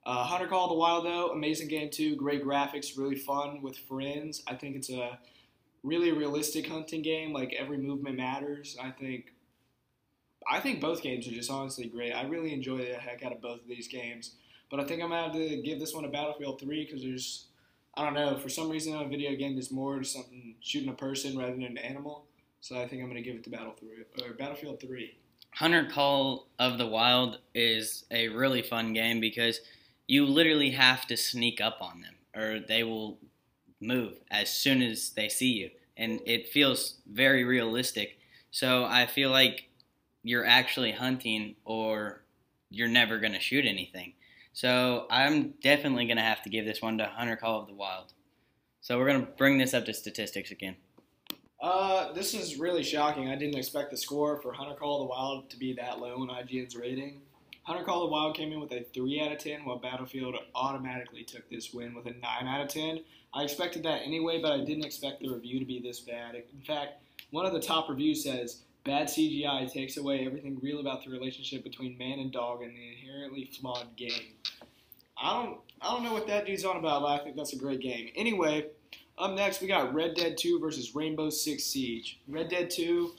Uh, 0.05 0.25
Hunter 0.25 0.47
Call 0.47 0.69
the 0.69 0.75
Wild, 0.75 1.05
though, 1.05 1.31
amazing 1.31 1.69
game 1.69 1.91
too. 1.91 2.17
Great 2.17 2.45
graphics, 2.45 2.97
really 2.97 3.17
fun 3.17 3.61
with 3.61 3.77
friends. 3.77 4.43
I 4.47 4.55
think 4.55 4.77
it's 4.77 4.91
a 4.91 5.19
really 5.83 6.13
realistic 6.13 6.67
hunting 6.67 7.03
game. 7.03 7.33
Like 7.33 7.53
every 7.53 7.79
movement 7.79 8.17
matters. 8.17 8.77
I 8.83 8.91
think. 8.91 9.33
I 10.51 10.59
think 10.59 10.81
both 10.81 11.03
games 11.03 11.29
are 11.29 11.33
just 11.33 11.51
honestly 11.51 11.87
great. 11.87 12.13
I 12.13 12.23
really 12.23 12.55
enjoy 12.55 12.79
the 12.79 12.95
heck 12.95 13.23
out 13.23 13.33
of 13.33 13.43
both 13.43 13.61
of 13.61 13.69
these 13.69 13.89
games. 13.89 14.37
But 14.71 14.81
I 14.81 14.85
think 14.85 15.03
I'm 15.03 15.11
gonna 15.11 15.25
have 15.25 15.33
to 15.33 15.61
give 15.63 15.79
this 15.79 15.93
one 15.93 16.07
a 16.07 16.09
Battlefield 16.09 16.61
3 16.61 16.87
because 16.87 17.03
there's 17.03 17.47
I 17.95 18.05
don't 18.05 18.15
know. 18.15 18.39
For 18.39 18.49
some 18.49 18.71
reason, 18.71 18.95
a 18.95 19.07
video 19.07 19.35
game, 19.35 19.55
there's 19.55 19.71
more 19.71 19.99
to 19.99 20.05
something 20.05 20.55
shooting 20.61 20.89
a 20.89 20.95
person 20.95 21.37
rather 21.37 21.53
than 21.53 21.65
an 21.65 21.79
animal. 21.79 22.27
So 22.61 22.81
I 22.81 22.87
think 22.87 23.03
I'm 23.03 23.09
gonna 23.09 23.23
give 23.23 23.37
it 23.37 23.45
to 23.45 23.51
Battle 23.51 23.75
three 23.79 24.05
or 24.25 24.35
Battlefield 24.35 24.81
Three. 24.81 25.17
Hunter 25.55 25.89
Call 25.91 26.49
of 26.59 26.79
the 26.79 26.87
Wild 26.87 27.39
is 27.55 28.05
a 28.11 28.29
really 28.29 28.63
fun 28.63 28.93
game 28.93 29.21
because 29.21 29.61
you 30.07 30.27
literally 30.27 30.71
have 30.71 31.07
to 31.07 31.17
sneak 31.17 31.61
up 31.61 31.79
on 31.81 32.03
them 32.03 32.15
or 32.35 32.61
they 32.61 32.83
will 32.83 33.19
move 33.81 34.15
as 34.31 34.51
soon 34.51 34.83
as 34.83 35.11
they 35.11 35.29
see 35.29 35.53
you. 35.53 35.71
And 35.97 36.21
it 36.27 36.49
feels 36.49 36.99
very 37.11 37.45
realistic. 37.45 38.19
So 38.51 38.85
I 38.85 39.07
feel 39.07 39.31
like 39.31 39.69
you're 40.23 40.47
actually 40.47 40.93
hunting 40.93 41.57
or 41.65 42.23
you're 42.71 42.89
never 42.89 43.19
going 43.19 43.33
to 43.33 43.41
shoot 43.41 43.67
anything. 43.67 44.15
So 44.53 45.07
I'm 45.11 45.55
definitely 45.63 46.07
going 46.07 46.17
to 46.17 46.23
have 46.23 46.43
to 46.43 46.51
give 46.51 46.65
this 46.65 46.83
one 46.83 46.99
to 46.99 47.07
Hunter 47.07 47.37
Call 47.37 47.61
of 47.61 47.67
the 47.67 47.75
Wild. 47.75 48.13
So 48.81 48.99
we're 48.99 49.09
going 49.09 49.21
to 49.21 49.33
bring 49.33 49.59
this 49.59 49.75
up 49.75 49.85
to 49.87 49.95
statistics 49.95 50.51
again. 50.51 50.77
Uh, 51.61 52.13
this 52.13 52.33
is 52.33 52.59
really 52.59 52.83
shocking. 52.83 53.29
I 53.29 53.37
didn't 53.37 53.59
expect 53.59 53.91
the 53.91 53.97
score 53.97 54.41
for 54.41 54.53
Hunter 54.53 54.75
Call 54.75 55.01
the 55.01 55.05
Wild 55.05 55.51
to 55.51 55.59
be 55.59 55.75
that 55.75 55.99
low 55.99 56.23
in 56.23 56.29
IGN's 56.29 56.75
rating. 56.75 57.21
Hunter 57.65 57.85
Call 57.85 58.01
the 58.01 58.07
Wild 58.13 58.35
came 58.35 58.53
in 58.53 58.61
with 58.61 58.73
a 58.73 58.83
3 58.95 59.21
out 59.21 59.33
of 59.33 59.39
10, 59.39 59.65
while 59.65 59.79
Battlefield 59.79 60.35
automatically 60.55 61.23
took 61.23 61.49
this 61.51 61.75
win 61.75 61.95
with 61.95 62.07
a 62.07 62.13
9 62.13 62.23
out 62.47 62.63
of 62.63 62.69
10. 62.69 63.01
I 63.35 63.43
expected 63.43 63.83
that 63.83 64.03
anyway, 64.03 64.41
but 64.41 64.53
I 64.53 64.65
didn't 64.65 64.87
expect 64.87 65.21
the 65.21 65.29
review 65.29 65.59
to 65.59 65.67
be 65.67 65.81
this 65.81 66.01
bad. 66.01 66.35
In 66.35 66.63
fact, 66.67 66.95
one 67.31 67.45
of 67.45 67.53
the 67.53 67.61
top 67.61 67.89
reviews 67.89 68.25
says, 68.25 68.63
Bad 68.85 69.09
CGI 69.09 69.71
takes 69.71 69.99
away 69.99 70.25
everything 70.25 70.59
real 70.63 70.81
about 70.81 71.05
the 71.05 71.11
relationship 71.11 71.63
between 71.63 71.99
man 71.99 72.19
and 72.19 72.33
dog 72.33 72.63
in 72.63 72.71
the 72.75 72.89
inherently 72.89 73.45
flawed 73.45 73.95
game. 73.97 74.35
I 75.23 75.35
don't 75.35 75.59
I 75.83 75.93
don't 75.93 76.03
know 76.03 76.15
what 76.15 76.27
that 76.29 76.47
dude's 76.47 76.65
on 76.65 76.77
about, 76.77 77.03
but 77.03 77.09
I 77.09 77.19
think 77.23 77.37
that's 77.37 77.53
a 77.53 77.59
great 77.59 77.81
game. 77.81 78.09
Anyway, 78.17 78.69
up 79.21 79.35
next 79.35 79.61
we 79.61 79.69
got 79.69 79.93
Red 79.93 80.15
Dead 80.15 80.39
2 80.39 80.59
versus 80.61 80.95
Rainbow 80.95 81.29
Six 81.29 81.65
Siege. 81.65 82.21
Red 82.27 82.49
Dead 82.49 82.71
2, 82.71 83.13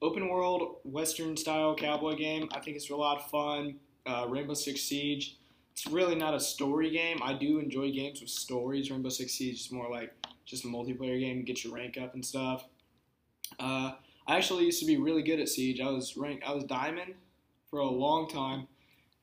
open 0.00 0.28
world 0.28 0.76
western 0.84 1.36
style 1.36 1.74
cowboy 1.74 2.14
game. 2.14 2.48
I 2.52 2.60
think 2.60 2.76
it's 2.76 2.88
a 2.88 2.94
lot 2.94 3.18
of 3.18 3.26
fun. 3.30 3.74
Uh, 4.06 4.26
Rainbow 4.28 4.54
Six 4.54 4.80
Siege. 4.82 5.38
It's 5.72 5.88
really 5.88 6.14
not 6.14 6.34
a 6.34 6.40
story 6.40 6.90
game. 6.90 7.18
I 7.20 7.32
do 7.32 7.58
enjoy 7.58 7.90
games 7.90 8.20
with 8.20 8.30
stories. 8.30 8.92
Rainbow 8.92 9.08
Six 9.08 9.32
Siege 9.32 9.60
is 9.60 9.72
more 9.72 9.90
like 9.90 10.14
just 10.46 10.64
a 10.64 10.68
multiplayer 10.68 11.18
game 11.18 11.42
get 11.42 11.64
your 11.64 11.74
rank 11.74 11.98
up 12.00 12.14
and 12.14 12.24
stuff. 12.24 12.64
Uh, 13.58 13.92
I 14.28 14.36
actually 14.36 14.66
used 14.66 14.78
to 14.80 14.86
be 14.86 14.98
really 14.98 15.22
good 15.22 15.40
at 15.40 15.48
Siege. 15.48 15.80
I 15.80 15.90
was 15.90 16.16
rank, 16.16 16.42
I 16.46 16.52
was 16.52 16.62
diamond 16.62 17.14
for 17.68 17.80
a 17.80 17.90
long 17.90 18.28
time, 18.28 18.68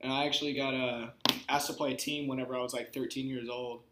and 0.01 0.11
I 0.11 0.25
actually 0.25 0.55
got 0.55 0.73
uh, 0.73 1.07
asked 1.47 1.67
to 1.67 1.73
play 1.73 1.93
a 1.93 1.97
team 1.97 2.27
whenever 2.27 2.53
I 2.53 2.61
was 2.61 2.73
like 2.73 2.93
13 2.93 3.27
years 3.27 3.47
old. 3.47 3.83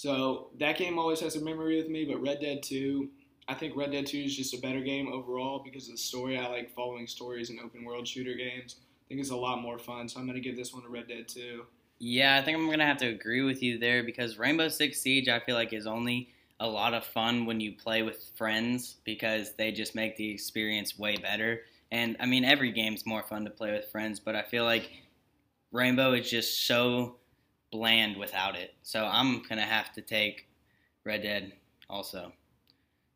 So 0.00 0.48
that 0.58 0.78
game 0.78 0.98
always 0.98 1.20
has 1.20 1.36
a 1.36 1.44
memory 1.44 1.76
with 1.76 1.90
me. 1.90 2.06
But 2.06 2.22
Red 2.22 2.40
Dead 2.40 2.62
2, 2.62 3.06
I 3.48 3.52
think 3.52 3.76
Red 3.76 3.92
Dead 3.92 4.06
2 4.06 4.16
is 4.16 4.34
just 4.34 4.54
a 4.54 4.58
better 4.58 4.80
game 4.80 5.12
overall 5.12 5.60
because 5.62 5.88
of 5.88 5.92
the 5.92 5.98
story. 5.98 6.38
I 6.38 6.48
like 6.48 6.74
following 6.74 7.06
stories 7.06 7.50
in 7.50 7.58
open 7.62 7.84
world 7.84 8.08
shooter 8.08 8.32
games. 8.32 8.76
I 8.78 9.04
think 9.08 9.20
it's 9.20 9.28
a 9.28 9.36
lot 9.36 9.60
more 9.60 9.78
fun. 9.78 10.08
So 10.08 10.18
I'm 10.18 10.26
gonna 10.26 10.40
give 10.40 10.56
this 10.56 10.72
one 10.72 10.82
to 10.84 10.88
Red 10.88 11.08
Dead 11.08 11.28
2. 11.28 11.66
Yeah, 11.98 12.38
I 12.38 12.42
think 12.42 12.56
I'm 12.56 12.70
gonna 12.70 12.86
have 12.86 12.96
to 12.96 13.08
agree 13.08 13.42
with 13.42 13.62
you 13.62 13.76
there 13.76 14.02
because 14.02 14.38
Rainbow 14.38 14.68
Six 14.68 15.02
Siege 15.02 15.28
I 15.28 15.38
feel 15.38 15.54
like 15.54 15.74
is 15.74 15.86
only 15.86 16.30
a 16.60 16.66
lot 16.66 16.94
of 16.94 17.04
fun 17.04 17.44
when 17.44 17.60
you 17.60 17.72
play 17.72 18.02
with 18.02 18.30
friends 18.36 18.96
because 19.04 19.52
they 19.56 19.70
just 19.70 19.94
make 19.94 20.16
the 20.16 20.30
experience 20.30 20.98
way 20.98 21.16
better. 21.16 21.60
And 21.92 22.16
I 22.20 22.24
mean, 22.24 22.46
every 22.46 22.72
game's 22.72 23.04
more 23.04 23.22
fun 23.22 23.44
to 23.44 23.50
play 23.50 23.72
with 23.72 23.84
friends, 23.92 24.18
but 24.18 24.34
I 24.34 24.44
feel 24.44 24.64
like 24.64 24.90
Rainbow 25.72 26.14
is 26.14 26.30
just 26.30 26.66
so 26.66 27.16
bland 27.70 28.16
without 28.16 28.56
it. 28.56 28.74
So 28.82 29.04
I'm 29.04 29.42
gonna 29.48 29.62
have 29.62 29.92
to 29.94 30.02
take 30.02 30.48
Red 31.04 31.22
Dead 31.22 31.52
also. 31.88 32.32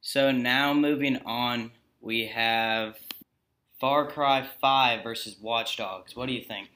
So 0.01 0.31
now 0.31 0.75
moving 0.75 1.17
on, 1.25 1.71
we 2.01 2.27
have 2.27 2.99
Far 3.81 4.07
Cry 4.07 4.47
5 4.61 5.03
versus 5.03 5.37
Watch 5.41 5.77
Dogs. 5.77 6.15
What 6.15 6.27
do 6.27 6.33
you 6.33 6.43
think? 6.43 6.71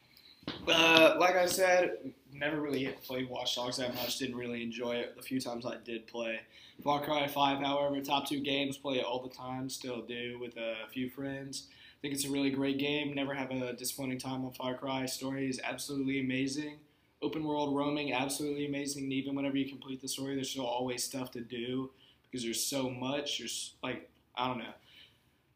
Uh, 0.67 1.17
like 1.19 1.37
I 1.37 1.47
said, 1.47 2.13
never 2.33 2.61
really 2.61 2.87
played 3.05 3.29
Watch 3.29 3.57
Dogs 3.57 3.77
that 3.77 3.95
much. 3.95 4.19
Didn't 4.19 4.37
really 4.37 4.63
enjoy 4.63 4.97
it 4.97 5.17
the 5.17 5.23
few 5.23 5.41
times 5.41 5.67
I 5.67 5.77
did 5.85 6.07
play. 6.07 6.41
Far 6.83 7.03
Cry 7.03 7.27
5, 7.27 7.59
however, 7.59 8.01
top 8.01 8.29
two 8.29 8.41
games, 8.41 8.79
play 8.79 8.99
it 8.99 9.05
all 9.05 9.23
the 9.23 9.35
time, 9.35 9.69
still 9.69 10.01
do 10.01 10.39
with 10.41 10.57
a 10.57 10.89
few 10.93 11.11
friends. 11.11 11.69
I 11.71 12.01
think 12.01 12.15
it's 12.15 12.25
a 12.25 12.31
really 12.31 12.51
great 12.51 12.79
game. 12.79 13.15
Never 13.15 13.35
have 13.35 13.51
a 13.51 13.73
disappointing 13.73 14.19
time 14.19 14.45
on 14.45 14.53
Far 14.53 14.75
Cry. 14.75 15.05
Story 15.07 15.51
is 15.51 15.61
absolutely 15.63 16.21
amazing. 16.21 16.79
Open 17.21 17.45
world 17.45 17.77
roaming, 17.77 18.13
absolutely 18.13 18.67
amazing. 18.67 19.05
And 19.05 19.13
even 19.13 19.35
whenever 19.35 19.57
you 19.57 19.69
complete 19.69 20.01
the 20.01 20.09
story, 20.09 20.35
there's 20.35 20.51
still 20.51 20.67
always 20.67 21.03
stuff 21.03 21.31
to 21.33 21.41
do 21.41 21.91
because 22.25 22.45
there's 22.45 22.63
so 22.63 22.89
much. 22.89 23.39
There's 23.39 23.75
like 23.83 24.09
I 24.37 24.47
don't 24.47 24.59
know. 24.59 24.73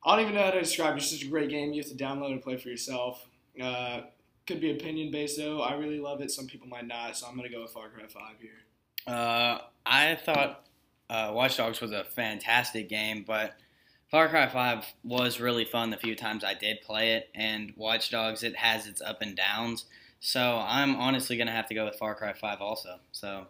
I 0.05 0.17
don't 0.17 0.25
even 0.25 0.35
know 0.35 0.45
how 0.45 0.51
to 0.51 0.61
describe. 0.61 0.95
it. 0.95 0.99
It's 0.99 1.11
such 1.11 1.23
a 1.23 1.29
great 1.29 1.49
game. 1.49 1.73
You 1.73 1.83
have 1.83 1.91
to 1.91 1.97
download 1.97 2.33
and 2.33 2.43
play 2.43 2.57
for 2.57 2.69
yourself. 2.69 3.27
Uh, 3.61 4.03
could 4.47 4.61
be 4.61 4.73
opinion 4.73 5.13
based 5.13 5.39
though. 5.39 5.61
I 5.61 5.75
really 5.75 6.01
love 6.01 6.21
it. 6.21 6.31
Some 6.31 6.47
people 6.47 6.67
might 6.67 6.87
not, 6.87 7.17
so 7.17 7.27
I'm 7.27 7.37
gonna 7.37 7.49
go 7.49 7.63
with 7.63 7.71
Far 7.71 7.89
Cry 7.89 8.07
Five 8.09 8.37
here. 8.41 8.51
Uh, 9.07 9.59
I 9.87 10.17
thought 10.17 10.67
uh, 11.09 11.31
Watch 11.33 11.57
Dogs 11.57 11.81
was 11.81 11.93
a 11.93 12.05
fantastic 12.05 12.89
game, 12.89 13.25
but 13.27 13.55
Far 14.11 14.29
Cry 14.29 14.47
5 14.47 14.85
was 15.05 15.41
really 15.41 15.65
fun 15.65 15.91
the 15.91 15.97
few 15.97 16.15
times 16.15 16.45
I 16.45 16.55
did 16.55 16.83
play 16.83 17.15
it, 17.15 17.31
and 17.35 17.73
Watch 17.77 18.11
Dogs, 18.11 18.43
it 18.43 18.57
has 18.57 18.87
its 18.87 19.01
up 19.01 19.23
and 19.23 19.35
downs. 19.35 19.87
So 20.25 20.65
I'm 20.65 20.95
honestly 20.95 21.37
going 21.37 21.49
to 21.49 21.53
have 21.53 21.67
to 21.67 21.75
go 21.75 21.85
with 21.85 21.97
Far 21.97 22.15
Cry 22.15 22.33
5 22.33 22.61
also. 22.61 23.01
So 23.11 23.49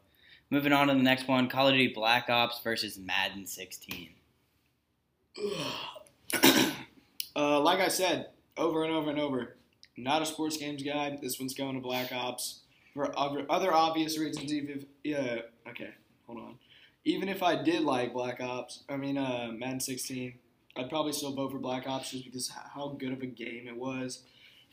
moving 0.48 0.72
on 0.72 0.88
to 0.88 0.94
the 0.94 1.02
next 1.02 1.28
one 1.28 1.50
Call 1.50 1.68
of 1.68 1.74
Duty 1.74 1.92
Black 1.94 2.30
Ops 2.30 2.60
versus 2.64 2.98
Madden 2.98 3.46
16. 3.46 4.08
uh, 7.36 7.60
like 7.60 7.80
I 7.80 7.88
said, 7.88 8.30
over 8.56 8.84
and 8.84 8.92
over 8.92 9.10
and 9.10 9.20
over, 9.20 9.56
not 9.98 10.22
a 10.22 10.26
sports 10.26 10.56
games 10.56 10.82
guy. 10.82 11.18
This 11.20 11.38
one's 11.38 11.52
going 11.52 11.74
to 11.74 11.80
Black 11.80 12.10
Ops 12.10 12.60
for 12.94 13.12
other, 13.18 13.74
obvious 13.74 14.18
reasons. 14.18 14.50
Even 14.50 14.86
yeah, 15.04 15.40
okay, 15.68 15.90
hold 16.26 16.38
on. 16.38 16.54
Even 17.04 17.28
if 17.28 17.42
I 17.42 17.62
did 17.62 17.82
like 17.82 18.14
Black 18.14 18.40
Ops, 18.40 18.84
I 18.88 18.96
mean 18.96 19.18
uh, 19.18 19.50
Madden 19.52 19.80
16, 19.80 20.38
I'd 20.76 20.88
probably 20.88 21.12
still 21.12 21.34
vote 21.34 21.52
for 21.52 21.58
Black 21.58 21.86
Ops 21.86 22.12
just 22.12 22.24
because 22.24 22.50
how 22.74 22.96
good 22.98 23.12
of 23.12 23.20
a 23.20 23.26
game 23.26 23.68
it 23.68 23.76
was. 23.76 24.22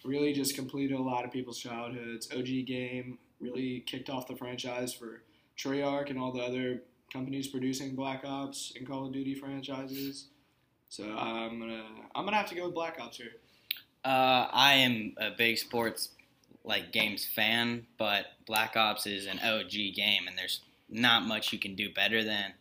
Really, 0.04 0.34
just 0.34 0.56
completed 0.56 0.98
a 0.98 1.02
lot 1.02 1.26
of 1.26 1.32
people's 1.32 1.60
childhoods. 1.60 2.30
OG 2.32 2.66
game 2.66 3.18
really 3.40 3.82
kicked 3.86 4.10
off 4.10 4.28
the 4.28 4.36
franchise 4.36 4.94
for 4.94 5.22
Treyarch 5.58 6.10
and 6.10 6.20
all 6.20 6.32
the 6.32 6.42
other 6.42 6.82
companies 7.12 7.48
producing 7.48 7.96
Black 7.96 8.24
Ops 8.26 8.74
and 8.76 8.88
Call 8.88 9.08
of 9.08 9.14
Duty 9.14 9.36
franchises. 9.36 10.28
So 10.90 11.04
I'm 11.04 11.60
gonna 11.60 11.84
I'm 12.16 12.26
gonna 12.26 12.38
have 12.38 12.50
to 12.50 12.56
go 12.56 12.66
with 12.66 12.74
Black 12.74 13.00
Ops 13.00 13.18
here. 13.18 13.32
Uh, 14.04 14.48
I 14.52 14.76
am 14.76 15.14
a 15.18 15.32
big 15.32 15.58
sports 15.58 16.10
like 16.64 16.92
games 16.92 17.26
fan, 17.26 17.86
but 17.98 18.26
Black 18.46 18.76
Ops 18.76 19.06
is 19.06 19.26
an 19.26 19.40
OG 19.40 19.72
game, 19.96 20.28
and 20.28 20.38
there's 20.38 20.62
not 20.90 21.24
much 21.26 21.54
you 21.54 21.60
can 21.60 21.76
do 21.76 21.94
better 21.94 22.24
than 22.24 22.54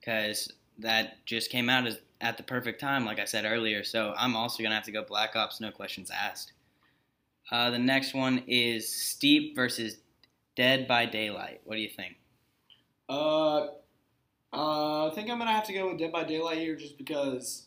because 0.00 0.50
that 0.78 1.24
just 1.26 1.50
came 1.50 1.68
out 1.68 1.86
as, 1.86 1.98
at 2.20 2.36
the 2.36 2.42
perfect 2.42 2.80
time, 2.80 3.04
like 3.04 3.18
I 3.18 3.24
said 3.24 3.44
earlier. 3.44 3.84
So 3.84 4.14
I'm 4.16 4.34
also 4.36 4.62
gonna 4.62 4.74
have 4.74 4.84
to 4.84 4.92
go 4.92 5.04
Black 5.04 5.36
Ops, 5.36 5.60
no 5.60 5.70
questions 5.70 6.10
asked. 6.10 6.52
Uh, 7.50 7.70
the 7.70 7.78
next 7.78 8.14
one 8.14 8.42
is 8.46 8.90
Steep 8.90 9.54
versus 9.54 9.98
Dead 10.56 10.88
by 10.88 11.06
Daylight. 11.06 11.60
What 11.64 11.76
do 11.76 11.82
you 11.82 11.90
think? 11.90 12.16
Uh, 13.08 13.66
uh, 14.52 15.08
I 15.08 15.12
think 15.14 15.28
I'm 15.30 15.38
gonna 15.38 15.52
have 15.52 15.66
to 15.66 15.72
go 15.72 15.90
with 15.90 15.98
Dead 15.98 16.12
by 16.12 16.24
Daylight 16.24 16.58
here, 16.58 16.76
just 16.76 16.96
because 16.96 17.66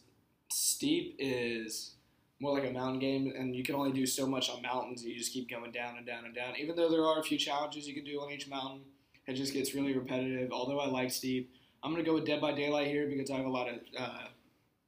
Steep 0.49 1.15
is 1.19 1.95
more 2.39 2.57
like 2.57 2.69
a 2.69 2.71
mountain 2.73 2.99
game, 2.99 3.33
and 3.37 3.55
you 3.55 3.63
can 3.63 3.75
only 3.75 3.91
do 3.91 4.05
so 4.05 4.25
much 4.25 4.49
on 4.49 4.61
mountains. 4.61 5.03
You 5.03 5.17
just 5.17 5.33
keep 5.33 5.49
going 5.49 5.71
down 5.71 5.97
and 5.97 6.05
down 6.05 6.25
and 6.25 6.35
down. 6.35 6.55
Even 6.57 6.75
though 6.75 6.89
there 6.89 7.03
are 7.03 7.19
a 7.19 7.23
few 7.23 7.37
challenges 7.37 7.87
you 7.87 7.93
can 7.93 8.05
do 8.05 8.19
on 8.21 8.31
each 8.31 8.47
mountain, 8.47 8.81
it 9.27 9.33
just 9.33 9.53
gets 9.53 9.73
really 9.75 9.97
repetitive. 9.97 10.51
Although 10.51 10.79
I 10.79 10.87
like 10.87 11.11
Steep, 11.11 11.51
I'm 11.83 11.91
gonna 11.91 12.03
go 12.03 12.13
with 12.13 12.25
Dead 12.25 12.41
by 12.41 12.53
Daylight 12.53 12.87
here 12.87 13.07
because 13.07 13.29
I 13.29 13.37
have 13.37 13.45
a 13.45 13.49
lot 13.49 13.67
of 13.67 13.75
uh, 13.97 14.27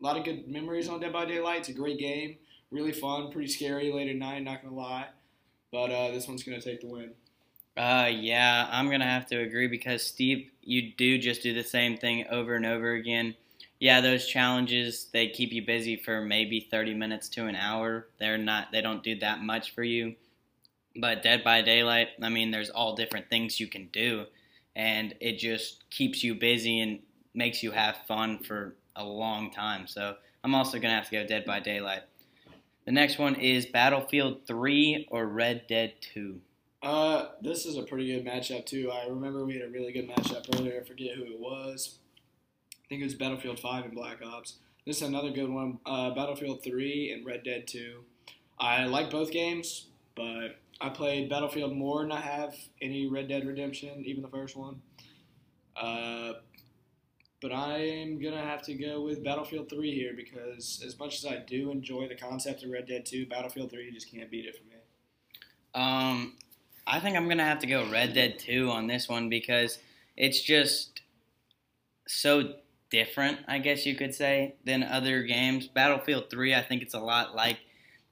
a 0.01 0.03
lot 0.03 0.17
of 0.17 0.23
good 0.23 0.47
memories 0.47 0.87
on 0.87 0.99
Dead 0.99 1.11
by 1.11 1.25
Daylight. 1.25 1.59
It's 1.59 1.69
a 1.69 1.73
great 1.73 1.99
game, 1.99 2.37
really 2.71 2.91
fun, 2.91 3.31
pretty 3.31 3.49
scary 3.49 3.91
late 3.91 4.09
at 4.09 4.15
night. 4.15 4.43
Not 4.43 4.63
gonna 4.63 4.75
lie, 4.75 5.07
but 5.71 5.91
uh, 5.91 6.11
this 6.11 6.27
one's 6.27 6.43
gonna 6.43 6.61
take 6.61 6.81
the 6.81 6.87
win. 6.87 7.11
Uh, 7.77 8.09
yeah, 8.11 8.67
I'm 8.71 8.89
gonna 8.89 9.05
have 9.05 9.25
to 9.27 9.39
agree 9.39 9.67
because 9.67 10.03
Steep, 10.03 10.53
you 10.61 10.93
do 10.97 11.17
just 11.17 11.43
do 11.43 11.53
the 11.53 11.63
same 11.63 11.97
thing 11.97 12.25
over 12.29 12.55
and 12.55 12.65
over 12.65 12.93
again. 12.93 13.35
Yeah, 13.79 14.01
those 14.01 14.27
challenges 14.27 15.07
they 15.13 15.29
keep 15.29 15.53
you 15.53 15.65
busy 15.65 15.95
for 15.95 16.21
maybe 16.21 16.67
30 16.69 16.93
minutes 16.93 17.29
to 17.29 17.45
an 17.45 17.55
hour. 17.55 18.07
They're 18.19 18.37
not, 18.37 18.71
they 18.73 18.81
don't 18.81 19.03
do 19.03 19.17
that 19.19 19.41
much 19.41 19.73
for 19.73 19.83
you. 19.83 20.15
But 20.99 21.23
Dead 21.23 21.43
by 21.43 21.61
Daylight, 21.61 22.09
I 22.21 22.29
mean, 22.29 22.51
there's 22.51 22.69
all 22.69 22.95
different 22.95 23.29
things 23.29 23.59
you 23.59 23.67
can 23.67 23.87
do, 23.93 24.25
and 24.75 25.15
it 25.21 25.37
just 25.37 25.89
keeps 25.89 26.23
you 26.23 26.35
busy 26.35 26.81
and 26.81 26.99
makes 27.33 27.63
you 27.63 27.71
have 27.71 27.99
fun 28.07 28.39
for 28.39 28.75
a 28.97 29.03
long 29.05 29.51
time. 29.51 29.87
So 29.87 30.15
I'm 30.43 30.55
also 30.55 30.79
gonna 30.79 30.95
have 30.95 31.05
to 31.09 31.11
go 31.11 31.25
Dead 31.25 31.45
by 31.45 31.61
Daylight. 31.61 32.01
The 32.89 32.93
next 32.93 33.19
one 33.19 33.35
is 33.35 33.67
Battlefield 33.67 34.47
3 34.47 35.09
or 35.11 35.27
Red 35.27 35.67
Dead 35.67 35.93
2. 36.11 36.41
Uh, 36.81 37.25
this 37.39 37.67
is 37.67 37.77
a 37.77 37.83
pretty 37.83 38.07
good 38.11 38.25
matchup 38.25 38.65
too. 38.65 38.89
I 38.91 39.05
remember 39.05 39.45
we 39.45 39.53
had 39.53 39.61
a 39.61 39.69
really 39.69 39.91
good 39.91 40.09
matchup 40.09 40.47
earlier. 40.57 40.81
I 40.81 40.83
forget 40.83 41.15
who 41.15 41.21
it 41.21 41.39
was. 41.39 41.99
I 42.73 42.81
think 42.89 43.01
it 43.01 43.03
was 43.03 43.13
Battlefield 43.13 43.59
5 43.59 43.85
and 43.85 43.93
Black 43.93 44.23
Ops. 44.25 44.55
This 44.87 45.03
is 45.03 45.07
another 45.07 45.29
good 45.29 45.51
one. 45.51 45.77
Uh, 45.85 46.15
Battlefield 46.15 46.63
3 46.63 47.11
and 47.11 47.27
Red 47.27 47.43
Dead 47.43 47.67
2. 47.67 47.99
I 48.59 48.85
like 48.85 49.11
both 49.11 49.29
games, 49.29 49.89
but 50.15 50.57
I 50.81 50.89
played 50.89 51.29
Battlefield 51.29 51.77
more 51.77 52.01
than 52.01 52.11
I 52.11 52.21
have 52.21 52.55
any 52.81 53.07
Red 53.07 53.27
Dead 53.27 53.45
Redemption, 53.45 54.03
even 54.03 54.23
the 54.23 54.29
first 54.29 54.57
one. 54.57 54.81
Uh, 55.79 56.33
but 57.41 57.53
I'm 57.53 58.21
gonna 58.21 58.43
have 58.43 58.61
to 58.63 58.73
go 58.73 59.01
with 59.01 59.23
Battlefield 59.23 59.69
3 59.69 59.93
here 59.93 60.13
because 60.15 60.83
as 60.85 60.97
much 60.99 61.23
as 61.23 61.25
I 61.25 61.37
do 61.37 61.71
enjoy 61.71 62.07
the 62.07 62.15
concept 62.15 62.63
of 62.63 62.71
Red 62.71 62.87
Dead 62.87 63.05
2, 63.05 63.27
Battlefield 63.27 63.71
3 63.71 63.91
just 63.91 64.11
can't 64.11 64.29
beat 64.29 64.45
it 64.45 64.55
for 64.55 64.63
me. 64.63 64.75
Um, 65.73 66.35
I 66.85 66.99
think 66.99 67.15
I'm 67.15 67.29
gonna 67.29 67.45
have 67.45 67.59
to 67.59 67.67
go 67.67 67.89
Red 67.89 68.13
Dead 68.13 68.39
2 68.39 68.69
on 68.69 68.87
this 68.87 69.07
one 69.07 69.29
because 69.29 69.79
it's 70.17 70.41
just 70.41 71.01
so 72.07 72.55
different, 72.89 73.39
I 73.47 73.59
guess 73.59 73.85
you 73.85 73.95
could 73.95 74.13
say, 74.13 74.55
than 74.65 74.83
other 74.83 75.23
games. 75.23 75.67
Battlefield 75.67 76.29
3, 76.29 76.55
I 76.55 76.61
think 76.61 76.81
it's 76.81 76.93
a 76.93 76.99
lot 76.99 77.35
like 77.35 77.59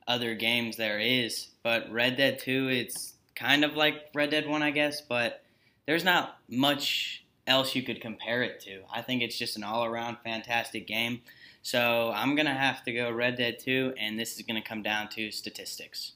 other 0.08 0.36
games 0.36 0.78
there 0.78 1.00
is, 1.00 1.48
but 1.64 1.92
Red 1.92 2.16
Dead 2.16 2.40
2, 2.40 2.70
it's 2.70 3.16
kind 3.36 3.66
of 3.66 3.76
like 3.76 4.06
Red 4.14 4.30
Dead 4.30 4.48
1, 4.48 4.64
I 4.64 4.72
guess, 4.72 5.02
but 5.02 5.44
there's 5.86 6.04
not 6.04 6.38
much 6.48 7.26
else 7.48 7.74
you 7.74 7.82
could 7.82 8.02
compare 8.02 8.44
it 8.44 8.60
to. 8.62 8.82
I 8.94 9.02
think 9.02 9.24
it's 9.24 9.38
just 9.38 9.58
an 9.58 9.64
all 9.64 9.86
around 9.86 10.18
fantastic 10.24 10.86
game. 10.86 11.22
So 11.62 12.12
I'm 12.14 12.36
gonna 12.36 12.54
have 12.54 12.84
to 12.84 12.94
go 12.94 13.12
Red 13.12 13.38
Dead 13.38 13.60
2, 13.60 13.96
and 13.98 14.20
this 14.20 14.36
is 14.36 14.44
gonna 14.44 14.62
come 14.62 14.84
down 14.84 15.10
to 15.10 15.32
statistics. 15.32 16.14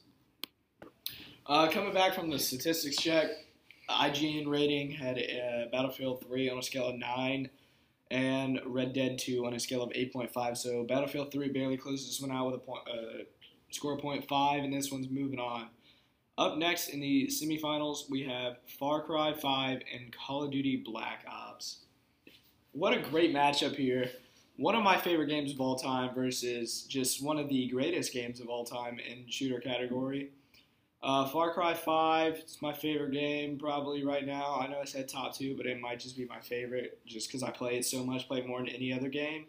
Uh, 1.46 1.70
coming 1.70 1.94
back 1.94 2.14
from 2.14 2.30
the 2.30 2.38
statistics 2.38 2.98
check, 2.98 3.30
IGN 3.90 4.48
rating 4.48 4.92
had 4.92 5.18
uh, 5.18 5.70
Battlefield 5.72 6.24
3 6.26 6.50
on 6.50 6.60
a 6.60 6.64
scale 6.64 6.88
of 6.88 6.96
9 6.96 7.50
and 8.12 8.60
Red 8.66 8.94
Dead 8.94 9.18
2 9.18 9.46
on 9.46 9.54
a 9.54 9.60
scale 9.60 9.82
of 9.82 9.90
8.5. 9.92 10.58
So 10.58 10.84
Battlefield 10.84 11.32
3 11.32 11.50
barely 11.50 11.78
closes 11.78 12.08
this 12.08 12.22
one 12.22 12.32
out 12.36 12.48
with 12.48 12.56
a 12.56 12.60
point, 12.60 12.82
uh, 12.88 13.24
score 13.72 13.94
of 13.94 14.02
0.5, 14.02 14.64
and 14.64 14.74
this 14.74 14.92
one's 14.92 15.10
moving 15.10 15.40
on. 15.40 15.70
Up 16.42 16.58
next 16.58 16.88
in 16.88 17.00
the 17.00 17.28
semifinals, 17.28 18.10
we 18.10 18.24
have 18.24 18.58
Far 18.80 19.04
Cry 19.04 19.32
5 19.32 19.82
and 19.94 20.12
Call 20.12 20.42
of 20.42 20.50
Duty 20.50 20.76
Black 20.76 21.24
Ops. 21.30 21.82
What 22.72 22.98
a 22.98 23.00
great 23.00 23.32
matchup 23.32 23.76
here. 23.76 24.10
One 24.58 24.74
of 24.74 24.82
my 24.82 24.98
favorite 24.98 25.28
games 25.28 25.54
of 25.54 25.62
all 25.62 25.76
time 25.76 26.16
versus 26.16 26.82
just 26.90 27.24
one 27.24 27.38
of 27.38 27.48
the 27.48 27.68
greatest 27.68 28.12
games 28.12 28.40
of 28.40 28.50
all 28.50 28.66
time 28.66 28.98
in 28.98 29.30
shooter 29.30 29.60
category. 29.60 30.32
Uh, 31.04 31.28
Far 31.28 31.54
Cry 31.54 31.76
5 31.76 32.34
is 32.38 32.58
my 32.60 32.74
favorite 32.74 33.14
game 33.14 33.60
probably 33.60 34.04
right 34.04 34.26
now. 34.26 34.58
I 34.60 34.66
know 34.66 34.80
I 34.82 34.86
said 34.86 35.08
top 35.08 35.38
two, 35.38 35.56
but 35.56 35.68
it 35.68 35.80
might 35.80 36.00
just 36.00 36.18
be 36.18 36.26
my 36.26 36.40
favorite 36.40 37.06
just 37.06 37.28
because 37.28 37.44
I 37.44 37.52
play 37.52 37.78
it 37.78 37.86
so 37.86 38.04
much, 38.04 38.28
play 38.28 38.42
more 38.42 38.62
than 38.62 38.70
any 38.70 38.92
other 38.92 39.10
game. 39.10 39.46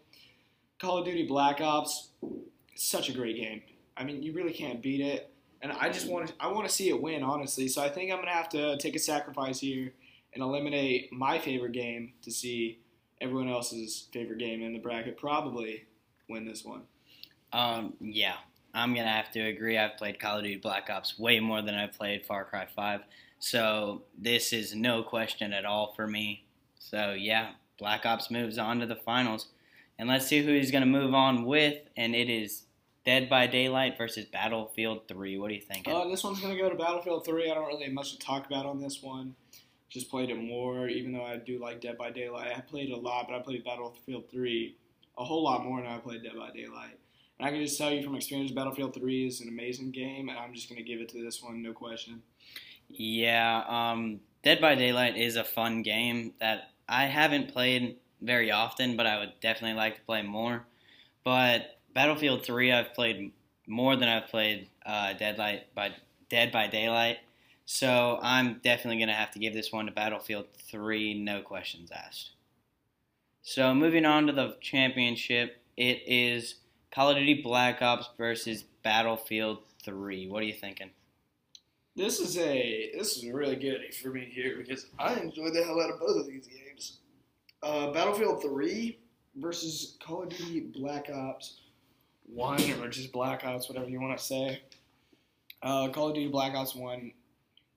Call 0.78 0.98
of 0.98 1.06
Duty 1.06 1.26
Black 1.26 1.62
Ops, 1.62 2.10
such 2.74 3.08
a 3.08 3.14
great 3.14 3.36
game. 3.36 3.62
I 3.96 4.04
mean, 4.04 4.22
you 4.22 4.34
really 4.34 4.52
can't 4.52 4.82
beat 4.82 5.00
it, 5.00 5.31
and 5.62 5.72
I 5.72 5.88
just 5.88 6.08
want 6.08 6.28
to 6.28 6.34
I 6.40 6.48
want 6.48 6.68
to 6.68 6.74
see 6.74 6.88
it 6.88 7.00
win 7.00 7.22
honestly. 7.22 7.68
So 7.68 7.82
I 7.82 7.88
think 7.88 8.10
I'm 8.10 8.18
gonna 8.18 8.30
have 8.30 8.48
to 8.50 8.76
take 8.78 8.96
a 8.96 8.98
sacrifice 8.98 9.60
here 9.60 9.92
and 10.34 10.42
eliminate 10.42 11.12
my 11.12 11.38
favorite 11.38 11.72
game 11.72 12.12
to 12.22 12.30
see 12.30 12.80
everyone 13.20 13.48
else's 13.48 14.08
favorite 14.12 14.38
game 14.38 14.62
in 14.62 14.72
the 14.72 14.78
bracket 14.78 15.16
probably 15.16 15.84
win 16.28 16.44
this 16.44 16.64
one. 16.64 16.82
Um, 17.52 17.94
yeah, 18.00 18.34
I'm 18.74 18.94
gonna 18.94 19.08
have 19.08 19.30
to 19.32 19.40
agree. 19.40 19.78
I've 19.78 19.96
played 19.96 20.18
Call 20.18 20.38
of 20.38 20.44
Duty 20.44 20.56
Black 20.56 20.90
Ops 20.90 21.18
way 21.18 21.38
more 21.38 21.62
than 21.62 21.74
I've 21.74 21.92
played 21.92 22.26
Far 22.26 22.44
Cry 22.44 22.66
5, 22.74 23.02
so 23.38 24.02
this 24.18 24.52
is 24.52 24.74
no 24.74 25.02
question 25.02 25.52
at 25.52 25.64
all 25.64 25.92
for 25.94 26.08
me. 26.08 26.44
So 26.78 27.12
yeah, 27.12 27.52
Black 27.78 28.04
Ops 28.04 28.30
moves 28.30 28.58
on 28.58 28.80
to 28.80 28.86
the 28.86 28.96
finals, 28.96 29.48
and 29.98 30.08
let's 30.08 30.26
see 30.26 30.42
who 30.42 30.52
he's 30.52 30.72
gonna 30.72 30.86
move 30.86 31.14
on 31.14 31.44
with. 31.44 31.78
And 31.96 32.14
it 32.16 32.28
is 32.28 32.62
Dead 33.04 33.28
by 33.28 33.46
Daylight 33.46 33.98
versus 33.98 34.26
Battlefield 34.26 35.08
3. 35.08 35.38
What 35.38 35.48
do 35.48 35.54
you 35.54 35.60
think? 35.60 35.88
Uh, 35.88 36.06
this 36.08 36.22
one's 36.22 36.40
gonna 36.40 36.56
go 36.56 36.68
to 36.68 36.76
Battlefield 36.76 37.24
3. 37.24 37.50
I 37.50 37.54
don't 37.54 37.66
really 37.66 37.84
have 37.84 37.92
much 37.92 38.12
to 38.12 38.18
talk 38.18 38.46
about 38.46 38.66
on 38.66 38.80
this 38.80 39.02
one. 39.02 39.34
Just 39.88 40.10
played 40.10 40.30
it 40.30 40.38
more, 40.38 40.88
even 40.88 41.12
though 41.12 41.24
I 41.24 41.36
do 41.36 41.58
like 41.58 41.80
Dead 41.80 41.98
by 41.98 42.10
Daylight. 42.10 42.56
I 42.56 42.60
played 42.60 42.90
a 42.90 42.96
lot, 42.96 43.26
but 43.28 43.36
I 43.36 43.40
played 43.40 43.64
Battlefield 43.64 44.30
3 44.30 44.76
a 45.18 45.24
whole 45.24 45.44
lot 45.44 45.64
more 45.64 45.82
than 45.82 45.90
I 45.90 45.98
played 45.98 46.22
Dead 46.22 46.32
by 46.36 46.50
Daylight. 46.50 46.98
And 47.38 47.46
I 47.48 47.50
can 47.50 47.60
just 47.62 47.76
tell 47.76 47.92
you 47.92 48.02
from 48.02 48.14
experience, 48.14 48.52
Battlefield 48.52 48.94
3 48.94 49.26
is 49.26 49.40
an 49.40 49.48
amazing 49.48 49.90
game, 49.90 50.28
and 50.28 50.38
I'm 50.38 50.54
just 50.54 50.68
going 50.68 50.82
to 50.82 50.88
give 50.88 51.00
it 51.00 51.08
to 51.10 51.22
this 51.22 51.42
one, 51.42 51.62
no 51.62 51.72
question. 51.72 52.22
Yeah, 52.88 53.64
um, 53.68 54.20
Dead 54.42 54.60
by 54.60 54.74
Daylight 54.74 55.16
is 55.16 55.36
a 55.36 55.44
fun 55.44 55.82
game 55.82 56.34
that 56.40 56.70
I 56.88 57.06
haven't 57.06 57.52
played 57.52 57.96
very 58.20 58.50
often, 58.50 58.96
but 58.96 59.06
I 59.06 59.18
would 59.18 59.32
definitely 59.40 59.76
like 59.76 59.96
to 59.96 60.02
play 60.02 60.22
more. 60.22 60.64
But 61.24 61.78
Battlefield 61.94 62.44
3, 62.44 62.72
I've 62.72 62.94
played 62.94 63.32
more 63.66 63.96
than 63.96 64.08
I've 64.08 64.28
played 64.28 64.68
uh, 64.84 65.12
Deadlight 65.14 65.74
by, 65.74 65.92
Dead 66.28 66.52
by 66.52 66.66
Daylight. 66.66 67.18
So 67.64 68.18
I'm 68.22 68.60
definitely 68.64 68.98
going 68.98 69.08
to 69.08 69.14
have 69.14 69.30
to 69.32 69.38
give 69.38 69.54
this 69.54 69.72
one 69.72 69.86
to 69.86 69.92
Battlefield 69.92 70.46
3, 70.70 71.22
no 71.22 71.42
questions 71.42 71.90
asked. 71.90 72.32
So 73.42 73.74
moving 73.74 74.04
on 74.04 74.26
to 74.26 74.32
the 74.32 74.56
championship, 74.60 75.60
it 75.76 76.02
is 76.06 76.56
Call 76.92 77.10
of 77.10 77.16
Duty 77.16 77.42
Black 77.42 77.82
Ops 77.82 78.08
versus 78.16 78.64
Battlefield 78.82 79.58
3. 79.84 80.28
What 80.28 80.42
are 80.42 80.46
you 80.46 80.52
thinking? 80.52 80.90
This 81.94 82.20
is 82.20 82.38
a 82.38 82.90
this 82.96 83.18
is 83.18 83.26
really 83.28 83.56
good 83.56 83.94
for 83.94 84.08
me 84.08 84.30
here 84.32 84.56
because 84.56 84.86
I 84.98 85.14
enjoyed 85.14 85.52
the 85.52 85.62
hell 85.62 85.80
out 85.80 85.90
of 85.90 86.00
both 86.00 86.16
of 86.16 86.26
these 86.26 86.46
games. 86.46 87.00
Uh, 87.62 87.90
Battlefield 87.90 88.42
3 88.42 88.98
versus 89.36 89.98
Call 90.02 90.22
of 90.22 90.30
Duty 90.30 90.60
Black 90.60 91.10
Ops 91.12 91.60
1 92.34 92.80
or 92.80 92.88
just 92.88 93.12
Black 93.12 93.44
Ops, 93.44 93.68
whatever 93.68 93.88
you 93.88 94.00
want 94.00 94.16
to 94.16 94.24
say. 94.24 94.62
Uh, 95.62 95.88
Call 95.88 96.08
of 96.08 96.14
Duty 96.14 96.28
Black 96.28 96.54
Ops 96.54 96.74
1, 96.74 97.12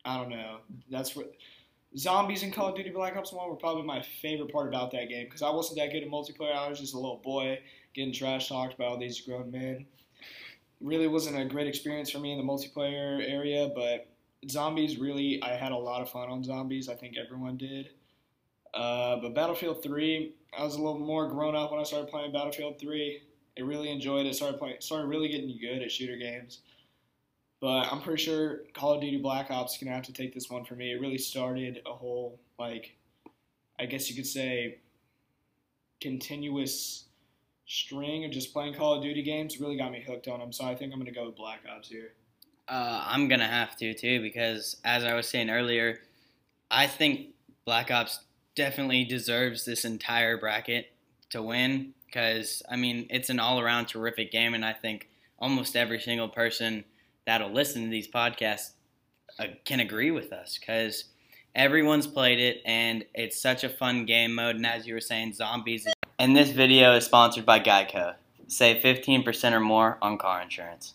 I 0.05 0.17
don't 0.17 0.29
know. 0.29 0.57
That's 0.89 1.15
what 1.15 1.33
zombies 1.97 2.43
in 2.43 2.51
Call 2.51 2.69
of 2.69 2.75
Duty 2.75 2.89
Black 2.89 3.15
Ops 3.15 3.31
1 3.31 3.49
were 3.49 3.55
probably 3.55 3.83
my 3.83 4.01
favorite 4.21 4.51
part 4.51 4.67
about 4.67 4.91
that 4.91 5.09
game 5.09 5.25
because 5.25 5.41
I 5.41 5.49
wasn't 5.49 5.79
that 5.79 5.91
good 5.91 6.03
at 6.03 6.09
multiplayer. 6.09 6.55
I 6.55 6.67
was 6.67 6.79
just 6.79 6.93
a 6.93 6.97
little 6.97 7.21
boy 7.23 7.59
getting 7.93 8.13
trash 8.13 8.49
talked 8.49 8.77
by 8.77 8.85
all 8.85 8.97
these 8.97 9.21
grown 9.21 9.51
men. 9.51 9.85
Really 10.81 11.07
wasn't 11.07 11.39
a 11.39 11.45
great 11.45 11.67
experience 11.67 12.09
for 12.09 12.19
me 12.19 12.31
in 12.31 12.37
the 12.37 12.43
multiplayer 12.43 13.23
area, 13.27 13.71
but 13.73 14.07
zombies 14.49 14.97
really, 14.97 15.41
I 15.41 15.55
had 15.55 15.71
a 15.71 15.77
lot 15.77 16.01
of 16.01 16.09
fun 16.09 16.29
on 16.29 16.43
zombies. 16.43 16.89
I 16.89 16.95
think 16.95 17.15
everyone 17.17 17.57
did. 17.57 17.89
Uh, 18.73 19.17
but 19.21 19.33
Battlefield 19.33 19.81
3, 19.81 20.33
I 20.57 20.63
was 20.63 20.75
a 20.75 20.77
little 20.77 20.99
more 20.99 21.29
grown 21.29 21.55
up 21.55 21.71
when 21.71 21.79
I 21.79 21.83
started 21.83 22.09
playing 22.09 22.33
Battlefield 22.33 22.77
3. 22.79 23.21
I 23.57 23.61
really 23.61 23.89
enjoyed 23.89 24.25
it. 24.25 24.35
Started 24.35 24.59
playing, 24.59 24.77
started 24.79 25.07
really 25.07 25.29
getting 25.29 25.57
good 25.59 25.81
at 25.81 25.91
shooter 25.91 26.17
games. 26.17 26.59
But 27.61 27.91
I'm 27.91 28.01
pretty 28.01 28.21
sure 28.21 28.61
Call 28.73 28.93
of 28.93 29.01
Duty 29.01 29.17
Black 29.17 29.49
Ops 29.49 29.73
is 29.73 29.79
gonna 29.81 29.95
have 29.95 30.05
to 30.05 30.13
take 30.13 30.33
this 30.33 30.49
one 30.49 30.65
for 30.65 30.75
me. 30.75 30.91
It 30.91 30.99
really 31.01 31.17
started 31.17 31.81
a 31.85 31.93
whole 31.93 32.39
like, 32.59 32.95
I 33.79 33.85
guess 33.85 34.09
you 34.09 34.15
could 34.15 34.27
say, 34.27 34.79
continuous 36.01 37.05
string 37.65 38.25
of 38.25 38.31
just 38.31 38.53
playing 38.53 38.75
Call 38.75 38.95
of 38.95 39.03
Duty 39.03 39.23
games. 39.23 39.59
Really 39.59 39.77
got 39.77 39.91
me 39.91 40.03
hooked 40.05 40.27
on 40.27 40.39
them. 40.39 40.51
So 40.51 40.65
I 40.65 40.75
think 40.75 40.93
I'm 40.93 40.99
gonna 40.99 41.11
go 41.11 41.25
with 41.25 41.37
Black 41.37 41.61
Ops 41.73 41.87
here. 41.87 42.13
Uh, 42.67 43.03
I'm 43.05 43.27
gonna 43.27 43.47
have 43.47 43.77
to 43.77 43.93
too 43.93 44.21
because, 44.21 44.77
as 44.83 45.03
I 45.03 45.13
was 45.13 45.27
saying 45.27 45.49
earlier, 45.49 45.99
I 46.69 46.87
think 46.87 47.29
Black 47.65 47.89
Ops 47.89 48.19
definitely 48.55 49.05
deserves 49.05 49.65
this 49.65 49.85
entire 49.85 50.37
bracket 50.37 50.91
to 51.29 51.41
win. 51.41 51.93
Because 52.15 52.63
I 52.69 52.77
mean, 52.77 53.07
it's 53.09 53.29
an 53.29 53.41
all-around 53.41 53.87
terrific 53.87 54.31
game, 54.31 54.53
and 54.53 54.63
I 54.63 54.71
think 54.71 55.09
almost 55.37 55.75
every 55.75 55.99
single 55.99 56.29
person 56.29 56.85
that'll 57.25 57.51
listen 57.51 57.83
to 57.83 57.89
these 57.89 58.07
podcasts 58.07 58.71
uh, 59.37 59.47
can 59.65 59.81
agree 59.81 60.11
with 60.11 60.31
us 60.31 60.57
because 60.57 61.05
everyone's 61.55 62.07
played 62.07 62.39
it 62.39 62.61
and 62.65 63.03
it's 63.13 63.41
such 63.41 63.65
a 63.65 63.69
fun 63.69 64.05
game 64.05 64.33
mode. 64.33 64.55
And 64.55 64.65
as 64.65 64.87
you 64.87 64.93
were 64.93 65.01
saying, 65.01 65.33
zombies. 65.33 65.85
And 66.17 66.33
this 66.33 66.51
video 66.51 66.95
is 66.95 67.03
sponsored 67.03 67.45
by 67.45 67.59
Geico. 67.59 68.15
Save 68.47 68.81
15% 68.81 69.51
or 69.51 69.59
more 69.59 69.97
on 70.01 70.17
car 70.17 70.41
insurance. 70.41 70.93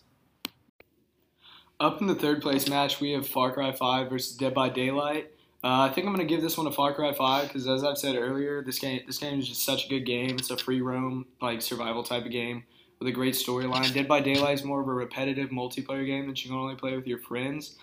Up 1.79 2.01
in 2.01 2.07
the 2.07 2.15
third 2.15 2.41
place 2.41 2.67
match, 2.67 2.99
we 2.99 3.11
have 3.11 3.27
Far 3.27 3.51
Cry 3.51 3.71
5 3.71 4.09
versus 4.09 4.35
Dead 4.35 4.55
by 4.55 4.69
Daylight. 4.69 5.30
Uh, 5.63 5.81
I 5.81 5.89
think 5.89 6.07
I'm 6.07 6.15
to 6.15 6.23
give 6.23 6.41
this 6.41 6.57
one 6.57 6.65
a 6.65 6.71
Far 6.71 6.93
Cry 6.93 7.13
5 7.13 7.47
because, 7.47 7.67
as 7.67 7.83
I've 7.83 7.97
said 7.97 8.15
earlier, 8.15 8.63
this 8.63 8.79
game 8.79 9.01
this 9.05 9.19
game 9.19 9.39
is 9.39 9.47
just 9.47 9.63
such 9.63 9.85
a 9.85 9.89
good 9.89 10.05
game. 10.05 10.31
It's 10.31 10.49
a 10.49 10.57
free 10.57 10.81
roam 10.81 11.27
like 11.39 11.61
survival 11.61 12.03
type 12.03 12.25
of 12.25 12.31
game 12.31 12.63
with 12.97 13.07
a 13.07 13.11
great 13.11 13.35
storyline. 13.35 13.93
Dead 13.93 14.07
by 14.07 14.21
Daylight 14.21 14.55
is 14.55 14.63
more 14.63 14.81
of 14.81 14.87
a 14.87 14.93
repetitive 14.93 15.49
multiplayer 15.49 16.05
game 16.05 16.27
that 16.27 16.43
you 16.43 16.49
can 16.49 16.59
only 16.59 16.75
play 16.75 16.95
with 16.95 17.05
your 17.05 17.19
friends. 17.19 17.77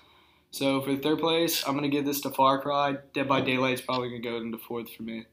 So 0.50 0.80
for 0.80 0.96
third 0.96 1.20
place, 1.20 1.62
I'm 1.66 1.74
gonna 1.74 1.88
give 1.88 2.04
this 2.04 2.20
to 2.22 2.30
Far 2.30 2.60
Cry. 2.60 2.96
Dead 3.14 3.28
by 3.28 3.42
Daylight 3.42 3.74
is 3.74 3.80
probably 3.80 4.08
gonna 4.08 4.22
go 4.22 4.38
into 4.38 4.58
fourth 4.58 4.90
for 4.92 5.04
me. 5.04 5.26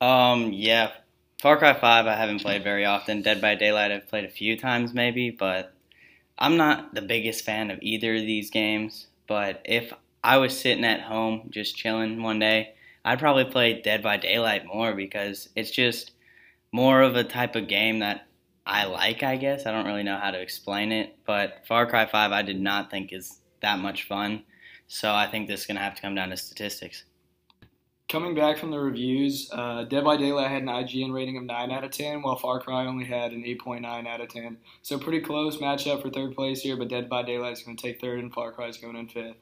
Um, 0.00 0.52
yeah, 0.52 0.92
Far 1.42 1.58
Cry 1.58 1.74
Five 1.74 2.06
I 2.06 2.14
haven't 2.14 2.40
played 2.40 2.64
very 2.64 2.86
often. 2.86 3.20
Dead 3.20 3.42
by 3.42 3.54
Daylight 3.54 3.92
I've 3.92 4.08
played 4.08 4.24
a 4.24 4.30
few 4.30 4.56
times 4.56 4.94
maybe, 4.94 5.30
but 5.30 5.74
I'm 6.38 6.56
not 6.56 6.94
the 6.94 7.02
biggest 7.02 7.44
fan 7.44 7.70
of 7.70 7.78
either 7.82 8.14
of 8.14 8.22
these 8.22 8.50
games. 8.50 9.08
But 9.26 9.60
if 9.64 9.92
I 10.26 10.38
was 10.38 10.58
sitting 10.58 10.84
at 10.84 11.02
home 11.02 11.50
just 11.50 11.76
chilling 11.76 12.20
one 12.20 12.40
day, 12.40 12.74
I'd 13.04 13.20
probably 13.20 13.44
play 13.44 13.80
Dead 13.80 14.02
by 14.02 14.16
Daylight 14.16 14.66
more 14.66 14.92
because 14.92 15.50
it's 15.54 15.70
just 15.70 16.10
more 16.72 17.00
of 17.02 17.14
a 17.14 17.22
type 17.22 17.54
of 17.54 17.68
game 17.68 18.00
that 18.00 18.26
I 18.66 18.86
like, 18.86 19.22
I 19.22 19.36
guess. 19.36 19.66
I 19.66 19.70
don't 19.70 19.86
really 19.86 20.02
know 20.02 20.18
how 20.18 20.32
to 20.32 20.40
explain 20.40 20.90
it, 20.90 21.16
but 21.24 21.62
Far 21.68 21.86
Cry 21.86 22.06
5 22.06 22.32
I 22.32 22.42
did 22.42 22.60
not 22.60 22.90
think 22.90 23.12
is 23.12 23.40
that 23.62 23.78
much 23.78 24.08
fun. 24.08 24.42
So 24.88 25.14
I 25.14 25.28
think 25.28 25.46
this 25.46 25.60
is 25.60 25.66
going 25.66 25.76
to 25.76 25.82
have 25.82 25.94
to 25.94 26.02
come 26.02 26.16
down 26.16 26.30
to 26.30 26.36
statistics. 26.36 27.04
Coming 28.08 28.34
back 28.34 28.58
from 28.58 28.72
the 28.72 28.80
reviews, 28.80 29.48
uh, 29.52 29.84
Dead 29.84 30.02
by 30.02 30.16
Daylight 30.16 30.50
had 30.50 30.62
an 30.62 30.68
IGN 30.68 31.14
rating 31.14 31.36
of 31.36 31.44
9 31.44 31.70
out 31.70 31.84
of 31.84 31.92
10, 31.92 32.22
while 32.22 32.36
Far 32.36 32.58
Cry 32.58 32.84
only 32.86 33.04
had 33.04 33.30
an 33.30 33.44
8.9 33.44 34.08
out 34.08 34.20
of 34.20 34.28
10. 34.28 34.56
So 34.82 34.98
pretty 34.98 35.20
close 35.20 35.58
matchup 35.58 36.02
for 36.02 36.10
third 36.10 36.34
place 36.34 36.62
here, 36.62 36.76
but 36.76 36.88
Dead 36.88 37.08
by 37.08 37.22
Daylight 37.22 37.52
is 37.52 37.62
going 37.62 37.76
to 37.76 37.82
take 37.82 38.00
third 38.00 38.18
and 38.18 38.34
Far 38.34 38.50
Cry 38.50 38.66
is 38.66 38.76
going 38.76 38.96
in 38.96 39.06
fifth. 39.06 39.36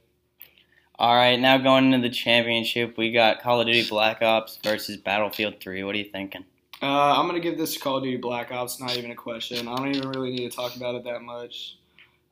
All 0.96 1.14
right, 1.14 1.40
now 1.40 1.58
going 1.58 1.92
into 1.92 2.06
the 2.06 2.14
championship, 2.14 2.96
we 2.96 3.10
got 3.10 3.42
Call 3.42 3.60
of 3.60 3.66
Duty 3.66 3.88
Black 3.88 4.22
Ops 4.22 4.60
versus 4.62 4.96
Battlefield 4.96 5.56
3. 5.60 5.82
What 5.82 5.96
are 5.96 5.98
you 5.98 6.04
thinking? 6.04 6.44
Uh, 6.80 7.18
I'm 7.18 7.26
gonna 7.26 7.40
give 7.40 7.58
this 7.58 7.74
to 7.74 7.80
Call 7.80 7.96
of 7.96 8.04
Duty 8.04 8.18
Black 8.18 8.52
Ops. 8.52 8.78
Not 8.78 8.96
even 8.96 9.10
a 9.10 9.16
question. 9.16 9.66
I 9.66 9.74
don't 9.74 9.92
even 9.92 10.08
really 10.10 10.30
need 10.30 10.48
to 10.48 10.56
talk 10.56 10.76
about 10.76 10.94
it 10.94 11.04
that 11.04 11.22
much 11.22 11.78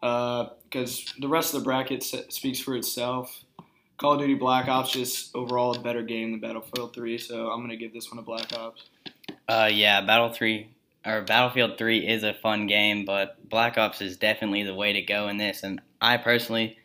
because 0.00 1.06
uh, 1.08 1.20
the 1.20 1.28
rest 1.28 1.54
of 1.54 1.60
the 1.60 1.64
bracket 1.64 2.04
speaks 2.04 2.60
for 2.60 2.76
itself. 2.76 3.44
Call 3.98 4.12
of 4.12 4.20
Duty 4.20 4.34
Black 4.34 4.68
Ops 4.68 4.92
just 4.92 5.34
overall 5.34 5.76
a 5.76 5.80
better 5.80 6.02
game 6.02 6.30
than 6.30 6.40
Battlefield 6.40 6.94
3, 6.94 7.18
so 7.18 7.48
I'm 7.48 7.62
gonna 7.62 7.76
give 7.76 7.92
this 7.92 8.10
one 8.10 8.18
to 8.18 8.22
Black 8.22 8.52
Ops. 8.56 8.90
Uh, 9.48 9.68
yeah, 9.72 10.00
Battle 10.02 10.32
3 10.32 10.68
or 11.04 11.22
Battlefield 11.22 11.78
3 11.78 12.06
is 12.06 12.22
a 12.22 12.34
fun 12.34 12.68
game, 12.68 13.04
but 13.04 13.48
Black 13.48 13.76
Ops 13.76 14.00
is 14.00 14.16
definitely 14.16 14.62
the 14.62 14.74
way 14.74 14.92
to 14.92 15.02
go 15.02 15.26
in 15.26 15.36
this. 15.36 15.64
And 15.64 15.80
I 16.00 16.16
personally 16.16 16.78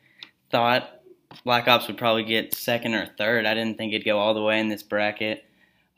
thought 0.49 0.96
Black 1.43 1.67
Ops 1.67 1.87
would 1.87 1.97
probably 1.97 2.23
get 2.23 2.53
second 2.53 2.93
or 2.93 3.05
third. 3.17 3.45
I 3.45 3.53
didn't 3.53 3.77
think 3.77 3.93
it'd 3.93 4.05
go 4.05 4.19
all 4.19 4.33
the 4.33 4.41
way 4.41 4.59
in 4.59 4.69
this 4.69 4.83
bracket. 4.83 5.43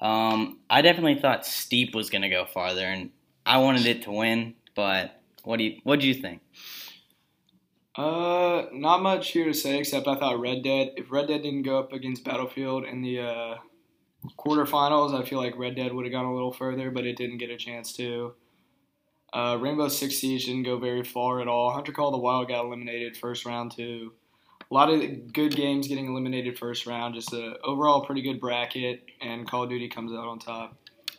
Um, 0.01 0.59
I 0.69 0.81
definitely 0.81 1.19
thought 1.19 1.45
Steep 1.45 1.93
was 1.93 2.09
going 2.09 2.21
to 2.21 2.29
go 2.29 2.45
farther, 2.45 2.85
and 2.85 3.11
I 3.45 3.57
wanted 3.57 3.85
it 3.85 4.03
to 4.03 4.11
win. 4.11 4.55
But 4.75 5.21
what 5.43 5.57
do 5.57 5.65
you 5.65 5.79
what 5.83 5.99
do 5.99 6.07
you 6.07 6.13
think? 6.13 6.41
Uh, 7.95 8.67
not 8.71 9.01
much 9.01 9.31
here 9.31 9.45
to 9.45 9.53
say 9.53 9.77
except 9.77 10.07
I 10.07 10.15
thought 10.15 10.39
Red 10.39 10.63
Dead. 10.63 10.93
If 10.95 11.11
Red 11.11 11.27
Dead 11.27 11.43
didn't 11.43 11.63
go 11.63 11.79
up 11.79 11.91
against 11.91 12.23
Battlefield 12.23 12.85
in 12.85 13.01
the 13.01 13.19
uh, 13.19 13.55
quarterfinals, 14.37 15.19
I 15.19 15.27
feel 15.27 15.39
like 15.39 15.57
Red 15.57 15.75
Dead 15.75 15.93
would 15.93 16.05
have 16.05 16.13
gone 16.13 16.25
a 16.25 16.33
little 16.33 16.53
further, 16.53 16.91
but 16.91 17.05
it 17.05 17.17
didn't 17.17 17.39
get 17.39 17.49
a 17.49 17.57
chance 17.57 17.91
to. 17.93 18.35
Uh, 19.33 19.57
Rainbow 19.59 19.89
Six 19.89 20.15
Siege 20.15 20.45
didn't 20.45 20.63
go 20.63 20.79
very 20.79 21.03
far 21.03 21.41
at 21.41 21.47
all. 21.47 21.71
Hunter 21.71 21.91
Call 21.91 22.11
the 22.11 22.17
Wild 22.17 22.47
got 22.47 22.65
eliminated 22.65 23.17
first 23.17 23.45
round 23.45 23.75
too 23.75 24.13
a 24.69 24.73
lot 24.73 24.89
of 24.89 25.33
good 25.33 25.55
games 25.55 25.87
getting 25.87 26.07
eliminated 26.07 26.57
first 26.57 26.85
round. 26.85 27.15
Just 27.15 27.33
a 27.33 27.57
overall 27.63 28.05
pretty 28.05 28.21
good 28.21 28.39
bracket, 28.39 29.03
and 29.21 29.47
Call 29.47 29.63
of 29.63 29.69
Duty 29.69 29.89
comes 29.89 30.11
out 30.11 30.27
on 30.27 30.39
top. 30.39 30.77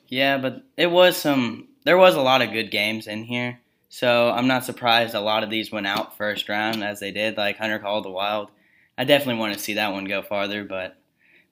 Yeah, 0.09 0.39
but 0.39 0.65
it 0.77 0.91
was 0.91 1.17
some. 1.17 1.69
There 1.85 1.99
was 1.99 2.15
a 2.15 2.21
lot 2.21 2.43
of 2.43 2.53
good 2.53 2.71
games 2.71 3.07
in 3.07 3.25
here, 3.25 3.61
so 3.89 4.31
I'm 4.31 4.47
not 4.47 4.65
surprised 4.65 5.15
a 5.15 5.21
lot 5.21 5.43
of 5.43 5.51
these 5.51 5.73
went 5.73 5.87
out 5.87 6.17
first 6.17 6.49
round 6.49 6.85
as 6.85 7.01
they 7.01 7.11
did, 7.11 7.37
like 7.37 7.59
Hunter 7.59 7.79
Call 7.79 7.99
of 7.99 8.05
the 8.05 8.11
Wild. 8.11 8.51
I 8.99 9.05
definitely 9.05 9.41
want 9.41 9.55
to 9.55 9.59
see 9.59 9.75
that 9.75 9.93
one 9.93 10.05
go 10.05 10.21
farther, 10.21 10.63
but 10.63 10.97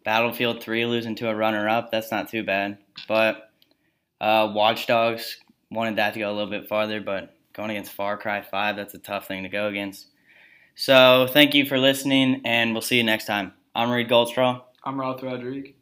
Battlefield 0.05 0.63
3 0.63 0.85
losing 0.87 1.15
to 1.17 1.31
a 1.31 1.35
runner-up, 1.35 1.91
that's 1.91 2.11
not 2.11 2.29
too 2.29 2.43
bad. 2.43 2.79
But 3.07 3.51
uh, 4.21 4.53
Watch 4.55 4.87
Dogs 4.87 5.39
wanted 5.71 5.97
that 5.97 6.15
to 6.15 6.21
go 6.21 6.31
a 6.31 6.35
little 6.35 6.51
bit 6.51 6.69
farther, 6.69 7.01
but 7.01 7.35
going 7.55 7.71
against 7.71 7.93
Far 7.93 8.17
Cry 8.19 8.43
5, 8.43 8.77
that's 8.77 8.95
a 8.95 8.99
tough 8.99 9.27
thing 9.27 9.43
to 9.45 9.49
go 9.49 9.69
against. 9.69 10.09
So 10.81 11.27
thank 11.29 11.55
you 11.55 11.67
for 11.67 11.77
listening, 11.77 12.41
and 12.45 12.73
we'll 12.73 12.83
see 12.83 12.99
you 12.99 13.03
next 13.03 13.25
time. 13.25 13.53
I'm 13.75 13.91
Reed 13.91 14.09
Goldstraw. 14.09 14.63
I'm 14.85 15.01
Roth 15.01 15.25
Rodriguez. 15.25 15.75